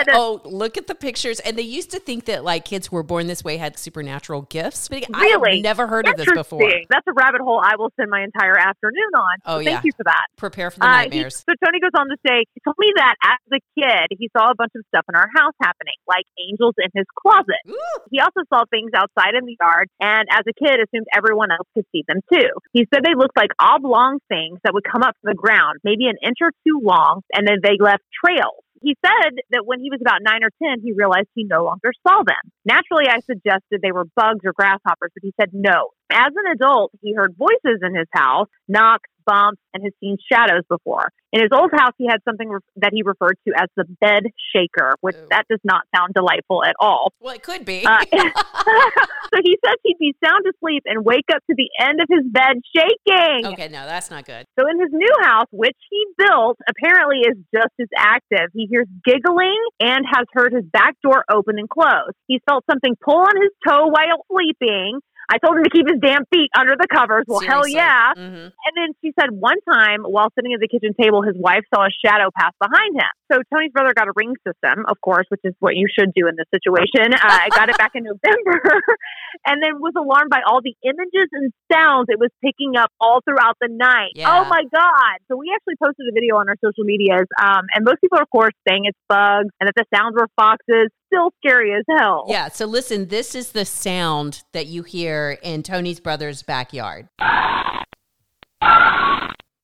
head. 0.08 0.15
Oh, 0.15 0.41
look 0.46 0.77
at 0.77 0.88
the 0.88 0.96
pictures. 0.96 1.39
And 1.41 1.58
they 1.58 1.62
used 1.63 1.91
to 1.91 2.00
think 2.00 2.25
that 2.25 2.44
like 2.44 2.65
kids 2.65 2.88
who 2.88 2.96
were 2.96 3.03
born 3.03 3.27
this 3.27 3.44
way 3.44 3.58
had 3.58 3.77
supernatural 3.77 4.44
gifts. 4.44 4.88
But 4.88 5.03
I 5.13 5.22
Really? 5.22 5.58
have 5.58 5.63
never 5.63 5.88
heard 5.88 6.08
of 6.08 6.15
this 6.18 6.27
before. 6.32 6.62
That's 6.89 7.06
a 7.08 7.13
rabbit 7.13 7.41
hole 7.41 7.62
I 7.63 7.75
will 7.77 7.89
spend 7.91 8.10
my 8.10 8.22
entire 8.24 8.58
afternoon 8.58 9.12
on. 9.15 9.36
Oh, 9.46 9.56
So 9.58 9.60
yeah. 9.62 9.70
Thank 9.72 9.86
you 9.86 9.91
for 9.98 10.03
that. 10.06 10.25
Prepare 10.38 10.72
for 10.72 10.80
the 10.80 10.86
Uh, 10.86 10.89
he- 10.89 11.10
nightmares. 11.10 11.44
so 11.48 11.53
Tony 11.63 11.80
goes 11.80 11.91
on 11.98 12.08
to 12.10 12.18
say, 12.27 12.44
he 12.53 12.62
told 12.65 12.75
me 12.80 12.91
that 12.98 13.15
as 13.24 13.39
a 13.53 13.60
kid, 13.80 14.18
he 14.18 14.30
saw 14.36 14.51
a 14.51 14.56
bunch 14.56 14.72
of 14.75 14.84
stuff 14.88 15.06
in 15.10 15.15
our 15.15 15.30
house 15.36 15.53
happening, 15.62 15.96
like 16.08 16.25
angels 16.50 16.75
in 16.77 16.89
his 16.96 17.06
closet. 17.22 17.62
Ooh. 17.70 18.00
He 18.12 18.20
also 18.20 18.41
saw 18.53 18.63
things 18.70 18.91
outside 18.96 19.36
in 19.36 19.46
the 19.46 19.56
yard, 19.60 19.88
and 20.00 20.27
as 20.32 20.41
a 20.48 20.53
kid, 20.53 20.80
assumed 20.80 21.08
everyone 21.15 21.51
else 21.51 21.68
could 21.75 21.86
see 21.91 22.03
them 22.08 22.20
too. 22.32 22.50
He 22.74 22.88
said 22.94 23.03
they 23.03 23.15
looked 23.15 23.38
like 23.38 23.51
oblong 23.60 24.20
things 24.30 24.60
that 24.63 24.74
would 24.74 24.84
come 24.84 25.03
up 25.03 25.15
from 25.22 25.30
the 25.32 25.36
ground, 25.39 25.80
maybe 25.84 26.08
an 26.08 26.18
inch 26.24 26.38
or 26.41 26.51
two 26.68 26.80
long, 26.84 27.22
and 27.34 27.48
then 27.48 27.58
they 27.63 27.77
left 27.80 28.00
trails. 28.24 28.63
He 28.81 28.98
said 29.05 29.46
that 29.51 29.65
when 29.65 29.79
he 29.79 29.91
was 29.91 30.01
about 30.01 30.25
nine 30.25 30.41
or 30.41 30.50
10, 30.58 30.81
he 30.81 30.93
realized 30.98 31.29
he 31.36 31.46
no 31.46 31.63
longer 31.63 31.93
saw 32.01 32.24
them. 32.25 32.41
Naturally, 32.65 33.05
I 33.08 33.22
suggested 33.22 33.77
they 33.77 33.91
were 33.91 34.10
bugs 34.15 34.41
or 34.43 34.53
grasshoppers, 34.53 35.12
but 35.13 35.22
he 35.22 35.34
said 35.39 35.50
no. 35.53 35.93
As 36.12 36.34
an 36.34 36.51
adult, 36.51 36.91
he 37.01 37.13
heard 37.13 37.36
voices 37.38 37.86
in 37.86 37.93
his 37.93 38.10
house, 38.12 38.48
knocks, 38.67 39.10
bumps, 39.25 39.62
and 39.74 39.84
has 39.84 39.94
seen 40.00 40.18
shadows 40.32 40.63
before. 40.70 41.10
In 41.32 41.42
his 41.42 41.50
old 41.54 41.72
house, 41.72 41.94
he 41.98 42.08
had 42.08 42.20
something 42.28 42.50
re- 42.50 42.60
that 42.78 42.92
he 42.94 43.04
referred 43.04 43.38
to 43.48 43.54
as 43.56 43.70
the 43.78 43.86
bed 44.01 44.24
shaker, 44.54 44.96
which 45.00 45.16
Ooh. 45.16 45.28
that 45.30 45.46
does 45.50 45.62
not 45.63 45.84
sound 45.96 46.13
delightful 46.13 46.63
at 46.66 46.75
all. 46.80 47.13
Well, 47.22 47.34
it 47.34 47.44
could 47.44 47.63
be. 47.63 47.86
Uh, 47.86 48.00
so 48.12 49.38
he 49.44 49.58
says 49.63 49.75
he'd 49.84 49.98
be 49.98 50.13
sound 50.24 50.44
asleep 50.46 50.84
and 50.86 51.06
wake 51.06 51.32
up 51.34 51.42
to 51.50 51.56
the 51.56 51.70
end 51.80 52.01
of 52.01 52.08
his 52.10 52.25
bed 52.30 52.60
shaking. 52.75 53.48
okay, 53.48 53.70
no, 53.70 53.86
that's 53.88 54.12
not 54.12 54.25
good. 54.25 54.46
So 54.60 54.68
in 54.68 54.80
his 54.80 54.90
new 54.92 55.16
house, 55.24 55.48
which 55.51 55.78
he 55.90 56.06
built, 56.18 56.58
apparently 56.68 57.20
is 57.20 57.38
just 57.56 57.74
as 57.80 57.88
active. 57.96 58.51
He 58.54 58.68
hears 58.70 58.88
giggling 59.06 59.60
and 59.80 60.06
has 60.06 60.25
heard 60.34 60.51
his 60.54 60.66
back 60.66 60.96
door 61.01 61.24
open 61.32 61.58
and 61.60 61.70
close. 61.70 62.12
He's 62.28 62.42
felt 62.48 62.66
something 62.70 62.96
pull 63.04 63.20
on 63.20 63.42
his 63.42 63.51
toe 63.66 63.88
while 63.88 64.25
sleeping. 64.32 65.00
I 65.30 65.38
told 65.38 65.58
him 65.58 65.63
to 65.63 65.70
keep 65.70 65.88
his 65.88 66.00
damn 66.01 66.25
feet 66.34 66.50
under 66.58 66.75
the 66.80 66.88
covers. 66.92 67.25
Well, 67.28 67.40
hell 67.40 67.63
Seriously. 67.63 67.74
yeah. 67.75 68.13
Mhm. 68.18 68.46
And 68.51 68.74
then 68.75 68.90
she 69.01 69.13
said 69.20 69.32
one 69.32 69.58
time 69.70 70.04
while 70.04 70.30
sitting 70.36 70.54
at 70.54 70.60
the 70.60 70.68
kitchen 70.68 70.94
table, 71.00 71.22
his 71.22 71.36
wife 71.38 71.63
saw 71.74 71.86
a 71.86 71.90
shadow 72.04 72.30
pass 72.38 72.54
behind 72.60 72.96
him. 72.96 73.08
So 73.32 73.40
Tony's 73.48 73.72
brother 73.72 73.94
got 73.96 74.08
a 74.08 74.14
ring 74.16 74.36
system, 74.44 74.84
of 74.92 75.00
course, 75.00 75.26
which 75.30 75.40
is 75.44 75.56
what 75.60 75.76
you 75.76 75.88
should 75.88 76.12
do 76.14 76.28
in 76.28 76.36
this 76.36 76.48
situation. 76.52 77.16
Uh, 77.16 77.24
I 77.24 77.48
got 77.56 77.70
it 77.70 77.78
back 77.78 77.92
in 77.96 78.04
November 78.04 78.60
and 79.48 79.64
then 79.64 79.80
was 79.80 79.94
alarmed 79.96 80.30
by 80.30 80.42
all 80.46 80.60
the 80.60 80.76
images 80.84 81.32
and 81.32 81.54
sounds 81.72 82.08
it 82.10 82.20
was 82.20 82.30
picking 82.44 82.76
up 82.76 82.92
all 83.00 83.22
throughout 83.24 83.56
the 83.62 83.70
night. 83.72 84.12
Yeah. 84.16 84.28
Oh 84.28 84.44
my 84.50 84.64
God. 84.68 85.16
So 85.30 85.38
we 85.38 85.52
actually 85.56 85.76
posted 85.82 86.06
a 86.12 86.14
video 86.14 86.36
on 86.36 86.50
our 86.50 86.60
social 86.60 86.84
medias. 86.84 87.28
Um, 87.40 87.64
and 87.74 87.86
most 87.86 88.02
people, 88.02 88.20
of 88.20 88.30
course, 88.30 88.54
saying 88.68 88.84
it's 88.84 89.00
bugs 89.08 89.50
and 89.60 89.72
that 89.72 89.76
the 89.80 89.86
sounds 89.96 90.16
were 90.16 90.28
foxes. 90.36 90.92
Still 91.08 91.32
scary 91.44 91.74
as 91.74 91.84
hell. 91.90 92.26
Yeah, 92.28 92.48
so 92.48 92.66
listen, 92.66 93.10
this 93.10 93.36
is 93.36 93.52
the 93.52 93.66
sound 93.66 94.44
that 94.54 94.68
you 94.68 94.84
hear 94.84 95.38
in 95.44 95.62
Tony's 95.62 96.00
brother's 96.00 96.42
backyard. 96.42 97.10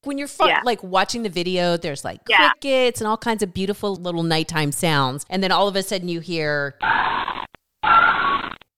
When 0.08 0.18
you're 0.18 0.30
fu- 0.30 0.48
Yeah. 0.48 0.62
like 0.64 0.82
watching 0.84 1.24
the 1.24 1.30
video, 1.30 1.76
there's 1.76 2.06
like 2.06 2.22
Yeah. 2.30 2.50
crickets 2.52 3.02
and 3.02 3.08
all 3.10 3.18
kinds 3.18 3.44
of 3.44 3.54
beautiful 3.54 3.94
little 3.98 4.24
nighttime 4.24 4.72
sounds. 4.72 5.26
And 5.30 5.44
then 5.44 5.52
all 5.52 5.68
of 5.68 5.76
a 5.76 5.84
sudden 5.84 6.08
you 6.08 6.22
hear 6.22 6.76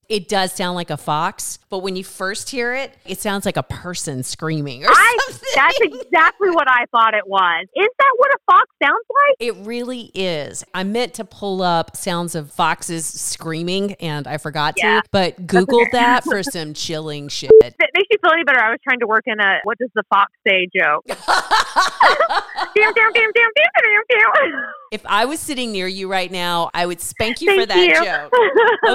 it 0.09 0.27
does 0.27 0.51
sound 0.51 0.75
like 0.75 0.89
a 0.89 0.97
fox, 0.97 1.59
but 1.69 1.79
when 1.79 1.95
you 1.95 2.03
first 2.03 2.49
hear 2.49 2.73
it, 2.73 2.93
it 3.05 3.19
sounds 3.19 3.45
like 3.45 3.57
a 3.57 3.63
person 3.63 4.23
screaming 4.23 4.83
or 4.83 4.89
I, 4.89 5.17
something. 5.27 5.49
that's 5.55 5.79
exactly 5.81 6.49
what 6.49 6.67
I 6.67 6.85
thought 6.91 7.13
it 7.13 7.27
was. 7.27 7.67
Is 7.75 7.87
that 7.99 8.11
what 8.17 8.31
a 8.31 8.37
fox 8.51 8.65
sounds 8.83 9.05
like? 9.07 9.35
It 9.39 9.55
really 9.65 10.09
is. 10.15 10.63
I 10.73 10.83
meant 10.83 11.13
to 11.15 11.25
pull 11.25 11.61
up 11.61 11.95
sounds 11.95 12.33
of 12.33 12.51
foxes 12.51 13.05
screaming 13.05 13.93
and 14.01 14.27
I 14.27 14.37
forgot 14.37 14.73
Yeah. 14.77 15.01
to, 15.01 15.07
but 15.11 15.45
Google 15.45 15.85
that 15.91 16.23
for 16.23 16.41
some 16.51 16.73
chilling 16.73 17.27
shit. 17.27 17.51
If 17.63 17.75
it 17.79 17.89
makes 17.95 18.07
you 18.09 18.17
feel 18.23 18.31
any 18.33 18.43
better, 18.43 18.59
I 18.61 18.71
was 18.71 18.79
trying 18.83 18.99
to 19.01 19.07
work 19.07 19.23
in 19.27 19.39
a 19.39 19.59
what 19.63 19.77
does 19.77 19.89
the 19.93 20.03
fox 20.11 20.31
say 20.47 20.67
joke. 20.75 21.05
Damn, 22.75 22.93
damn, 22.93 23.13
damn, 23.13 23.31
damn, 23.33 23.51
damn, 23.55 23.71
damn, 23.75 24.03
damn. 24.09 24.63
If 24.91 25.05
I 25.05 25.25
was 25.25 25.39
sitting 25.39 25.71
near 25.71 25.87
you 25.87 26.09
right 26.09 26.31
now, 26.31 26.69
I 26.73 26.85
would 26.85 26.99
spank 26.99 27.41
you 27.41 27.59
for 27.59 27.65
that 27.65 27.77
you. 27.77 27.93
joke. 27.93 28.33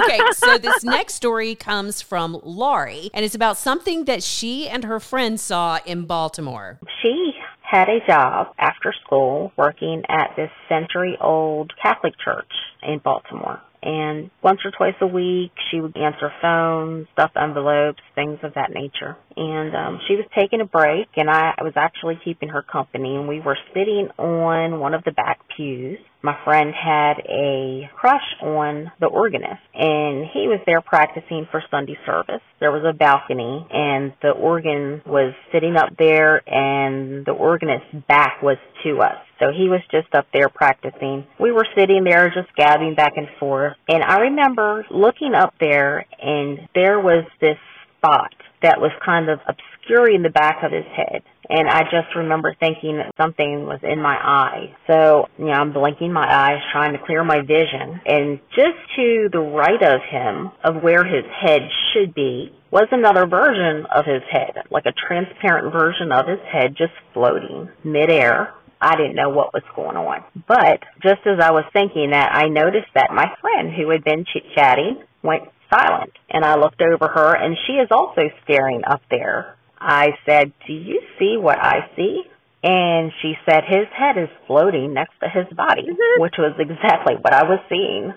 Okay, 0.03 0.19
so 0.33 0.57
this 0.57 0.83
next 0.83 1.13
story 1.15 1.55
comes 1.55 2.01
from 2.01 2.39
Laurie, 2.43 3.09
and 3.13 3.23
it's 3.23 3.35
about 3.35 3.57
something 3.57 4.05
that 4.05 4.21
she 4.23 4.67
and 4.67 4.83
her 4.83 4.99
friend 4.99 5.39
saw 5.39 5.79
in 5.85 6.05
Baltimore. 6.05 6.79
She 7.01 7.33
had 7.61 7.89
a 7.89 8.05
job 8.05 8.53
after 8.59 8.93
school 9.05 9.51
working 9.57 10.03
at 10.09 10.35
this 10.35 10.51
century 10.69 11.17
old 11.21 11.73
Catholic 11.81 12.13
church 12.23 12.51
in 12.83 12.99
Baltimore. 12.99 13.61
And 13.85 14.31
once 14.41 14.61
or 14.65 14.71
twice 14.71 14.95
a 14.99 15.05
week, 15.05 15.51
she 15.69 15.79
would 15.79 15.95
answer 15.95 16.31
phones, 16.41 17.07
stuff 17.13 17.31
envelopes, 17.39 18.01
things 18.15 18.39
of 18.41 18.55
that 18.55 18.71
nature. 18.73 19.15
And 19.37 19.75
um, 19.75 19.99
she 20.07 20.15
was 20.15 20.25
taking 20.35 20.59
a 20.59 20.65
break, 20.65 21.07
and 21.15 21.29
I, 21.29 21.53
was 21.61 21.73
actually 21.75 22.19
keeping 22.25 22.49
her 22.49 22.63
company. 22.63 23.15
And 23.15 23.27
we 23.27 23.39
were 23.39 23.57
sitting 23.75 24.09
on 24.17 24.79
one 24.79 24.95
of 24.95 25.03
the 25.03 25.11
back 25.11 25.39
pews. 25.55 25.99
My 26.25 26.35
friend 26.43 26.73
had 26.73 27.19
a 27.29 27.87
crush 27.95 28.25
on 28.41 28.91
the 28.99 29.05
organist, 29.05 29.61
and 29.75 30.25
he 30.33 30.47
was 30.47 30.59
there 30.65 30.81
practicing 30.81 31.47
for 31.51 31.61
Sunday 31.69 31.95
service. 32.03 32.41
There 32.59 32.71
was 32.71 32.83
a 32.83 32.97
balcony, 32.97 33.63
and 33.69 34.11
the 34.23 34.31
organ 34.31 35.03
was 35.05 35.35
sitting 35.51 35.75
up 35.77 35.89
there, 35.99 36.41
and 36.49 37.27
the 37.27 37.31
organist's 37.31 37.93
back 38.07 38.41
was 38.41 38.57
to 38.83 39.01
us. 39.01 39.21
So 39.37 39.51
he 39.55 39.69
was 39.69 39.81
just 39.91 40.15
up 40.15 40.25
there 40.33 40.49
practicing. 40.49 41.27
We 41.39 41.51
were 41.51 41.67
sitting 41.77 42.03
there 42.03 42.33
just 42.33 42.49
gabbing 42.55 42.95
back 42.95 43.13
and 43.17 43.27
forth. 43.39 43.75
And 43.87 44.03
I 44.03 44.21
remember 44.21 44.83
looking 44.89 45.35
up 45.35 45.53
there, 45.59 46.07
and 46.19 46.67
there 46.73 46.99
was 46.99 47.25
this 47.39 47.59
spot 47.99 48.33
that 48.63 48.81
was 48.81 48.91
kind 49.05 49.29
of 49.29 49.37
obscuring 49.85 50.23
the 50.23 50.29
back 50.29 50.63
of 50.63 50.71
his 50.71 50.85
head. 50.95 51.23
And 51.47 51.69
I 51.69 51.83
just 51.83 52.15
remember 52.15 52.55
thinking 52.59 52.97
that 52.97 53.13
something 53.21 53.65
was 53.65 53.79
in 53.83 54.01
my 54.01 54.15
eye. 54.15 54.75
So, 54.87 55.27
you 55.37 55.45
know, 55.45 55.51
I'm 55.51 55.73
blinking 55.73 56.11
my 56.11 56.25
eyes, 56.25 56.59
trying 56.71 56.93
to 56.93 57.05
clear 57.05 57.23
my 57.23 57.41
vision. 57.41 58.01
And 58.05 58.39
just 58.49 58.77
to 58.95 59.29
the 59.31 59.39
right 59.39 59.81
of 59.81 60.01
him, 60.09 60.51
of 60.63 60.81
where 60.81 61.03
his 61.03 61.25
head 61.39 61.61
should 61.93 62.15
be, 62.15 62.51
was 62.71 62.87
another 62.91 63.27
version 63.27 63.85
of 63.93 64.05
his 64.05 64.23
head, 64.31 64.65
like 64.71 64.85
a 64.85 65.07
transparent 65.07 65.71
version 65.71 66.11
of 66.11 66.27
his 66.27 66.39
head 66.51 66.75
just 66.75 66.93
floating 67.13 67.69
midair. 67.83 68.53
I 68.81 68.95
didn't 68.95 69.15
know 69.15 69.29
what 69.29 69.53
was 69.53 69.63
going 69.75 69.97
on. 69.97 70.23
But 70.47 70.81
just 71.01 71.21
as 71.25 71.39
I 71.39 71.51
was 71.51 71.65
thinking 71.73 72.09
that, 72.11 72.33
I 72.33 72.49
noticed 72.49 72.89
that 72.95 73.13
my 73.13 73.27
friend 73.39 73.71
who 73.71 73.89
had 73.91 74.03
been 74.03 74.25
chit 74.25 74.43
chatting 74.55 75.03
went 75.23 75.43
silent. 75.71 76.11
And 76.29 76.43
I 76.43 76.55
looked 76.55 76.81
over 76.81 77.07
her 77.07 77.35
and 77.35 77.55
she 77.67 77.73
is 77.73 77.89
also 77.91 78.29
staring 78.43 78.81
up 78.85 79.01
there. 79.09 79.55
I 79.85 80.17
said, 80.25 80.51
Do 80.65 80.73
you 80.73 81.01
see 81.19 81.37
what 81.37 81.59
I 81.59 81.89
see? 81.95 82.23
And 82.63 83.11
she 83.21 83.33
said, 83.47 83.63
His 83.67 83.85
head 83.95 84.17
is 84.17 84.29
floating 84.47 84.93
next 84.93 85.13
to 85.21 85.29
his 85.29 85.45
body, 85.55 85.83
mm-hmm. 85.83 86.21
which 86.21 86.35
was 86.39 86.53
exactly 86.59 87.15
what 87.21 87.33
I 87.33 87.43
was 87.43 87.59
seeing. 87.69 88.13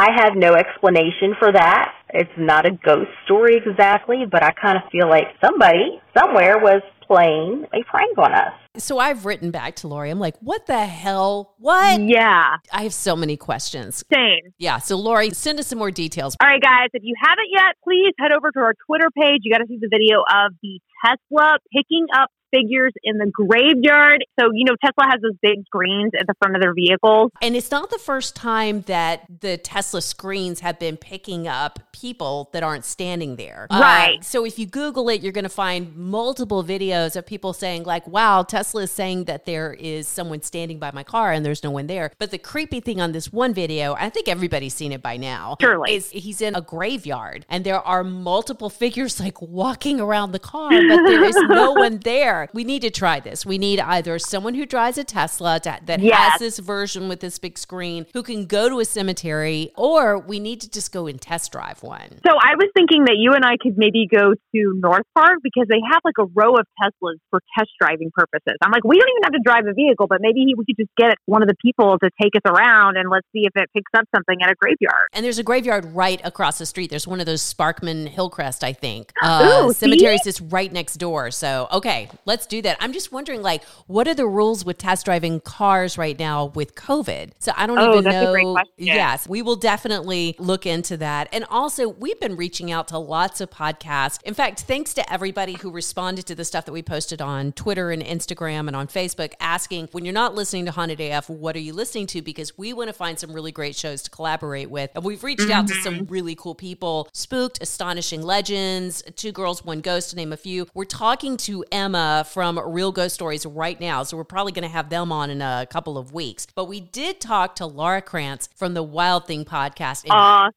I 0.00 0.12
have 0.16 0.32
no 0.34 0.54
explanation 0.54 1.34
for 1.38 1.52
that. 1.52 1.92
It's 2.14 2.30
not 2.38 2.64
a 2.64 2.70
ghost 2.70 3.10
story 3.26 3.60
exactly, 3.62 4.24
but 4.30 4.42
I 4.42 4.50
kind 4.52 4.78
of 4.78 4.90
feel 4.90 5.10
like 5.10 5.26
somebody 5.44 6.00
somewhere 6.16 6.58
was 6.58 6.80
playing 7.06 7.66
a 7.74 7.84
prank 7.84 8.16
on 8.16 8.32
us. 8.32 8.54
So 8.78 8.98
I've 8.98 9.26
written 9.26 9.50
back 9.50 9.76
to 9.76 9.88
Laurie. 9.88 10.08
I'm 10.08 10.18
like, 10.18 10.38
what 10.40 10.66
the 10.66 10.86
hell? 10.86 11.54
What? 11.58 12.00
Yeah, 12.00 12.56
I 12.72 12.84
have 12.84 12.94
so 12.94 13.14
many 13.14 13.36
questions. 13.36 14.02
same. 14.10 14.54
Yeah. 14.56 14.78
So 14.78 14.96
Laurie, 14.96 15.30
send 15.30 15.58
us 15.58 15.66
some 15.66 15.78
more 15.78 15.90
details. 15.90 16.34
All 16.40 16.48
right, 16.48 16.62
guys, 16.62 16.88
if 16.94 17.02
you 17.04 17.14
haven't 17.20 17.48
yet, 17.52 17.76
please 17.84 18.14
head 18.18 18.32
over 18.32 18.50
to 18.52 18.58
our 18.60 18.74
Twitter 18.86 19.10
page. 19.14 19.40
You 19.42 19.52
got 19.52 19.58
to 19.58 19.66
see 19.66 19.76
the 19.78 19.90
video 19.90 20.20
of 20.20 20.54
the 20.62 20.80
Tesla 21.04 21.58
picking 21.76 22.06
up 22.18 22.30
figures 22.52 22.92
in 23.02 23.18
the 23.18 23.26
graveyard. 23.32 24.24
So, 24.38 24.50
you 24.52 24.64
know, 24.64 24.74
Tesla 24.84 25.04
has 25.10 25.20
those 25.22 25.36
big 25.42 25.64
screens 25.66 26.10
at 26.18 26.26
the 26.26 26.34
front 26.40 26.56
of 26.56 26.62
their 26.62 26.74
vehicles. 26.74 27.30
And 27.42 27.56
it's 27.56 27.70
not 27.70 27.90
the 27.90 27.98
first 27.98 28.34
time 28.36 28.82
that 28.82 29.24
the 29.40 29.56
Tesla 29.56 30.02
screens 30.02 30.60
have 30.60 30.78
been 30.78 30.96
picking 30.96 31.46
up 31.48 31.78
people 31.92 32.48
that 32.52 32.62
aren't 32.62 32.84
standing 32.84 33.36
there. 33.36 33.66
Uh, 33.70 33.78
Right. 33.80 34.24
so 34.24 34.44
if 34.44 34.58
you 34.58 34.66
Google 34.66 35.08
it, 35.08 35.22
you're 35.22 35.32
going 35.32 35.44
to 35.44 35.48
find 35.48 35.94
multiple 35.96 36.62
videos 36.64 37.16
of 37.16 37.26
people 37.26 37.52
saying, 37.52 37.84
like, 37.84 38.06
wow, 38.06 38.42
Tesla 38.42 38.82
is 38.82 38.90
saying 38.90 39.24
that 39.24 39.46
there 39.46 39.72
is 39.74 40.06
someone 40.08 40.42
standing 40.42 40.78
by 40.78 40.90
my 40.92 41.02
car 41.02 41.32
and 41.32 41.44
there's 41.44 41.62
no 41.64 41.70
one 41.70 41.86
there. 41.86 42.12
But 42.18 42.30
the 42.30 42.38
creepy 42.38 42.80
thing 42.80 43.00
on 43.00 43.12
this 43.12 43.32
one 43.32 43.54
video, 43.54 43.94
I 43.94 44.10
think 44.10 44.28
everybody's 44.28 44.74
seen 44.74 44.92
it 44.92 45.02
by 45.02 45.16
now, 45.16 45.56
Surely. 45.60 45.94
is 45.94 46.10
he's 46.10 46.40
in 46.40 46.54
a 46.54 46.60
graveyard 46.60 47.44
and 47.48 47.64
there 47.64 47.80
are 47.80 48.04
multiple 48.04 48.70
figures 48.70 49.18
like 49.20 49.40
walking 49.40 50.00
around 50.00 50.32
the 50.32 50.38
car, 50.38 50.70
but 50.70 51.04
there 51.06 51.24
is 51.24 51.36
no 51.48 51.72
one 51.86 51.98
there. 52.04 52.39
We 52.52 52.64
need 52.64 52.82
to 52.82 52.90
try 52.90 53.20
this. 53.20 53.44
We 53.44 53.58
need 53.58 53.80
either 53.80 54.18
someone 54.18 54.54
who 54.54 54.66
drives 54.66 54.98
a 54.98 55.04
Tesla 55.04 55.60
to, 55.60 55.78
that 55.84 56.00
Yes. 56.00 56.32
has 56.32 56.40
this 56.40 56.58
version 56.58 57.08
with 57.08 57.20
this 57.20 57.38
big 57.38 57.58
screen 57.58 58.06
who 58.12 58.22
can 58.22 58.46
go 58.46 58.68
to 58.68 58.80
a 58.80 58.84
cemetery, 58.84 59.72
or 59.76 60.18
we 60.18 60.38
need 60.40 60.60
to 60.62 60.70
just 60.70 60.92
go 60.92 61.06
and 61.06 61.20
test 61.20 61.52
drive 61.52 61.82
one. 61.82 62.20
So 62.26 62.32
I 62.32 62.54
was 62.56 62.68
thinking 62.74 63.04
that 63.04 63.16
you 63.18 63.32
and 63.32 63.44
I 63.44 63.56
could 63.60 63.76
maybe 63.76 64.06
go 64.10 64.34
to 64.34 64.60
North 64.80 65.06
Park 65.16 65.38
because 65.42 65.66
they 65.68 65.80
have 65.90 66.00
like 66.04 66.18
a 66.18 66.24
row 66.34 66.54
of 66.54 66.66
Teslas 66.82 67.16
for 67.30 67.40
test 67.58 67.70
driving 67.80 68.10
purposes. 68.14 68.56
I'm 68.62 68.70
like, 68.72 68.84
we 68.84 68.98
don't 68.98 69.08
even 69.08 69.22
have 69.24 69.32
to 69.32 69.40
drive 69.44 69.64
a 69.66 69.74
vehicle, 69.74 70.06
but 70.06 70.18
maybe 70.20 70.46
we 70.56 70.64
could 70.64 70.76
just 70.78 70.90
get 70.96 71.14
one 71.26 71.42
of 71.42 71.48
the 71.48 71.56
people 71.62 71.98
to 71.98 72.10
take 72.20 72.32
us 72.36 72.42
around 72.50 72.96
and 72.96 73.10
let's 73.10 73.26
see 73.32 73.44
if 73.44 73.52
it 73.56 73.68
picks 73.74 73.90
up 73.94 74.04
something 74.14 74.36
at 74.42 74.50
a 74.50 74.54
graveyard. 74.60 75.06
And 75.12 75.24
there's 75.24 75.38
a 75.38 75.42
graveyard 75.42 75.84
right 75.94 76.20
across 76.24 76.58
the 76.58 76.66
street. 76.66 76.90
There's 76.90 77.06
one 77.06 77.20
of 77.20 77.26
those 77.26 77.42
Sparkman 77.42 78.08
Hillcrest, 78.08 78.64
I 78.64 78.72
think. 78.72 79.12
Uh, 79.22 79.66
Ooh, 79.68 79.72
cemeteries 79.72 80.26
is 80.26 80.40
right 80.40 80.72
next 80.72 80.96
door. 80.96 81.30
So, 81.30 81.68
okay, 81.72 82.08
let's 82.30 82.46
do 82.46 82.62
that. 82.62 82.76
I'm 82.78 82.92
just 82.92 83.10
wondering, 83.10 83.42
like, 83.42 83.64
what 83.88 84.06
are 84.06 84.14
the 84.14 84.26
rules 84.26 84.64
with 84.64 84.78
test 84.78 85.04
driving 85.04 85.40
cars 85.40 85.98
right 85.98 86.16
now 86.16 86.46
with 86.54 86.76
COVID? 86.76 87.32
So 87.40 87.52
I 87.56 87.66
don't 87.66 87.76
Oh, 87.76 87.98
even 87.98 88.04
know. 88.04 88.56
Yes, 88.76 89.28
we 89.28 89.42
will 89.42 89.56
definitely 89.56 90.36
look 90.38 90.64
into 90.64 90.96
that. 90.98 91.28
And 91.32 91.44
also, 91.50 91.88
we've 91.88 92.20
been 92.20 92.36
reaching 92.36 92.70
out 92.70 92.86
to 92.88 92.98
lots 92.98 93.40
of 93.40 93.50
podcasts. 93.50 94.22
In 94.22 94.34
fact, 94.34 94.60
thanks 94.60 94.94
to 94.94 95.12
everybody 95.12 95.54
who 95.54 95.72
responded 95.72 96.24
to 96.26 96.36
the 96.36 96.44
stuff 96.44 96.66
that 96.66 96.72
we 96.72 96.82
posted 96.82 97.20
on 97.20 97.50
Twitter 97.52 97.90
and 97.90 98.00
Instagram 98.00 98.68
and 98.68 98.76
on 98.76 98.86
Facebook, 98.86 99.32
asking 99.40 99.88
when 99.90 100.04
you're 100.04 100.14
not 100.14 100.36
listening 100.36 100.66
to 100.66 100.70
Haunted 100.70 101.00
AF, 101.00 101.28
what 101.28 101.56
are 101.56 101.60
you 101.60 101.72
listening 101.72 102.06
to? 102.08 102.22
Because 102.22 102.56
we 102.56 102.72
want 102.72 102.88
to 102.88 102.94
find 102.94 103.18
some 103.18 103.32
really 103.32 103.50
great 103.50 103.74
shows 103.74 104.02
to 104.02 104.10
collaborate 104.10 104.70
with. 104.70 104.90
And 104.94 105.02
we've 105.04 105.24
reached 105.24 105.50
out 105.50 105.66
to 105.66 105.74
some 105.82 106.06
really 106.08 106.36
cool 106.36 106.54
people 106.54 107.08
Spooked, 107.12 107.60
Astonishing 107.60 108.22
Legends, 108.22 109.02
Two 109.16 109.32
Girls, 109.32 109.64
One 109.64 109.80
Ghost, 109.80 110.10
to 110.10 110.16
name 110.16 110.32
a 110.32 110.36
few. 110.36 110.68
We're 110.74 110.84
talking 110.84 111.36
to 111.38 111.64
Emma 111.72 112.19
From 112.24 112.58
Real 112.58 112.92
Ghost 112.92 113.14
Stories 113.14 113.46
right 113.46 113.80
now, 113.80 114.02
so 114.02 114.16
we're 114.16 114.24
probably 114.24 114.52
going 114.52 114.62
to 114.62 114.68
have 114.68 114.90
them 114.90 115.12
on 115.12 115.30
in 115.30 115.42
a 115.42 115.66
couple 115.70 115.98
of 115.98 116.12
weeks. 116.12 116.46
But 116.54 116.66
we 116.66 116.80
did 116.80 117.20
talk 117.20 117.56
to 117.56 117.66
Laura 117.66 118.02
Krantz 118.02 118.48
from 118.54 118.74
the 118.74 118.82
Wild 118.82 119.26
Thing 119.26 119.44
podcast. 119.44 120.06
Awesome. 120.10 120.52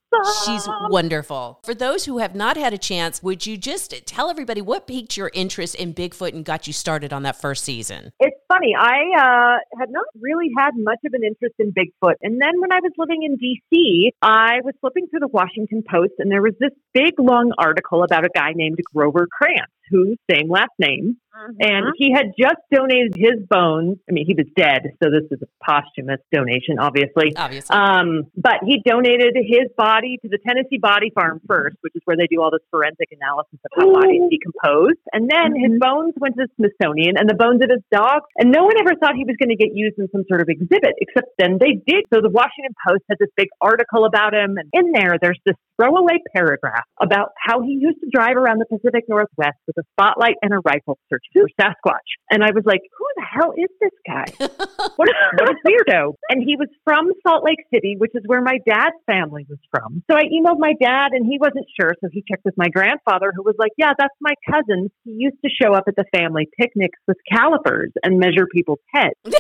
She's 0.46 0.68
wonderful. 0.90 1.60
For 1.64 1.74
those 1.74 2.06
who 2.06 2.20
have 2.20 2.36
not 2.36 2.58
had 2.58 2.74
a 2.74 2.78
chance, 2.78 3.22
would 3.24 3.46
you 3.46 3.58
just 3.58 3.94
tell 4.06 4.30
everybody 4.30 4.62
what 4.62 4.88
piqued 4.88 5.18
your 5.18 5.32
interest 5.34 5.76
in 5.76 5.94
Bigfoot 5.94 6.34
and 6.34 6.46
got 6.46 6.68
you 6.68 6.74
started 6.74 7.12
on 7.14 7.24
that 7.24 7.40
first 7.40 7.64
season? 7.64 8.12
It's 8.20 8.36
funny. 8.52 8.76
I 8.78 9.00
uh, 9.18 9.80
had 9.80 9.90
not 9.90 10.06
really 10.20 10.50
had 10.58 10.72
much 10.76 11.00
of 11.06 11.14
an 11.14 11.24
interest 11.24 11.56
in 11.60 11.72
Bigfoot. 11.72 12.16
And 12.22 12.42
then 12.42 12.60
when 12.60 12.72
I 12.72 12.80
was 12.80 12.92
living 12.98 13.24
in 13.24 13.38
D.C., 13.38 14.12
I 14.22 14.62
was 14.64 14.74
flipping 14.82 15.08
through 15.08 15.22
the 15.22 15.28
Washington 15.28 15.84
Post 15.90 16.14
and 16.20 16.32
there 16.32 16.42
was 16.42 16.54
this 16.60 16.72
big, 16.94 17.20
long 17.20 17.52
article 17.58 18.04
about 18.04 18.26
a 18.26 18.30
guy 18.34 18.52
named 18.56 18.78
Grover 18.94 19.28
Krantz, 19.32 19.72
whose 19.90 20.18
same 20.30 20.50
last 20.50 20.72
name. 20.80 21.18
And 21.60 21.94
he 21.98 22.14
had 22.14 22.32
just 22.38 22.62
donated 22.72 23.16
his 23.18 23.42
bones. 23.50 23.98
I 24.08 24.14
mean, 24.14 24.26
he 24.28 24.36
was 24.36 24.46
dead, 24.56 24.94
so 25.02 25.10
this 25.10 25.26
is 25.32 25.42
a 25.42 25.50
posthumous 25.66 26.22
donation, 26.32 26.78
obviously. 26.80 27.34
Obviously. 27.36 27.74
Um, 27.76 28.30
but 28.38 28.62
he 28.64 28.82
donated 28.86 29.34
his 29.36 29.66
body 29.76 30.20
to 30.22 30.30
the 30.30 30.38
Tennessee 30.46 30.78
Body 30.78 31.12
Farm 31.14 31.42
first, 31.48 31.78
which 31.82 31.94
is 31.96 32.02
where 32.06 32.16
they 32.16 32.28
do 32.28 32.40
all 32.40 32.52
this 32.52 32.62
forensic 32.70 33.10
analysis 33.12 33.58
of 33.66 33.72
how 33.76 33.92
bodies 33.92 34.30
decompose. 34.30 34.96
And 35.12 35.28
then 35.28 35.58
his 35.58 35.74
bones 35.82 36.14
went 36.22 36.38
to 36.38 36.46
the 36.46 36.54
Smithsonian 36.56 37.18
and 37.18 37.28
the 37.28 37.36
bones 37.36 37.64
of 37.64 37.70
his 37.70 37.82
dog. 37.92 38.22
And 38.38 38.52
no 38.52 38.64
one 38.64 38.74
ever 38.80 38.96
thought 38.98 39.16
he 39.16 39.26
was 39.26 39.38
going 39.38 39.54
to 39.54 39.60
get 39.60 39.74
used 39.74 40.00
in 40.00 40.10
some 40.12 40.24
sort 40.28 40.42
of 40.42 40.50
exhibit, 40.50 40.98
except 40.98 41.30
then 41.38 41.58
they 41.60 41.78
did. 41.86 42.06
So 42.14 42.22
the 42.22 42.34
Washington 42.34 42.74
Post 42.88 43.04
had 43.10 43.18
this 43.20 43.30
big 43.38 43.50
article 43.62 44.06
about 44.06 44.34
him. 44.34 44.58
And 44.58 44.70
in 44.74 44.92
there, 44.92 45.18
there's 45.22 45.40
this 45.46 45.56
throwaway 45.78 46.18
paragraph 46.36 46.86
about 47.02 47.30
how 47.38 47.62
he 47.62 47.78
used 47.80 48.00
to 48.02 48.10
drive 48.12 48.38
around 48.38 48.60
the 48.60 48.66
Pacific 48.66 49.06
Northwest 49.08 49.58
with 49.68 49.78
a 49.78 49.86
spotlight 49.94 50.36
and 50.42 50.54
a 50.54 50.60
rifle 50.66 50.98
searching 51.10 51.30
for 51.34 51.50
Sasquatch. 51.60 52.10
And 52.30 52.44
I 52.44 52.52
was 52.54 52.64
like, 52.66 52.82
who 52.98 53.06
the 53.18 53.26
hell 53.26 53.54
is 53.58 53.70
this 53.82 53.96
guy? 54.06 54.26
what, 54.98 55.10
a, 55.10 55.16
what 55.38 55.50
a 55.50 55.56
weirdo. 55.66 56.14
And 56.30 56.42
he 56.42 56.56
was 56.56 56.70
from 56.84 57.12
Salt 57.26 57.44
Lake 57.44 57.62
City, 57.74 57.96
which 57.98 58.12
is 58.14 58.24
where 58.26 58.42
my 58.42 58.58
dad's 58.66 58.98
family 59.06 59.46
was 59.50 59.60
from. 59.70 60.04
So 60.10 60.18
I 60.18 60.24
emailed 60.26 60.60
my 60.60 60.74
dad 60.82 61.14
and 61.14 61.26
he 61.26 61.38
wasn't 61.40 61.66
sure. 61.80 61.94
So 62.02 62.10
he 62.12 62.24
checked 62.30 62.46
with 62.46 62.56
my 62.58 62.70
grandfather, 62.70 63.32
who 63.36 63.44
was 63.44 63.56
like, 63.58 63.72
yeah, 63.78 63.94
that's 63.98 64.16
my 64.22 64.34
cousin. 64.50 64.90
He 65.04 65.12
used 65.12 65.38
to 65.44 65.50
show 65.50 65.74
up 65.74 65.86
at 65.88 65.96
the 65.96 66.06
family 66.16 66.50
picnics 66.60 67.00
with 67.08 67.18
calipers 67.32 67.92
and 68.04 68.23
measure 68.24 68.48
people's 68.48 68.80
heads. 68.94 69.14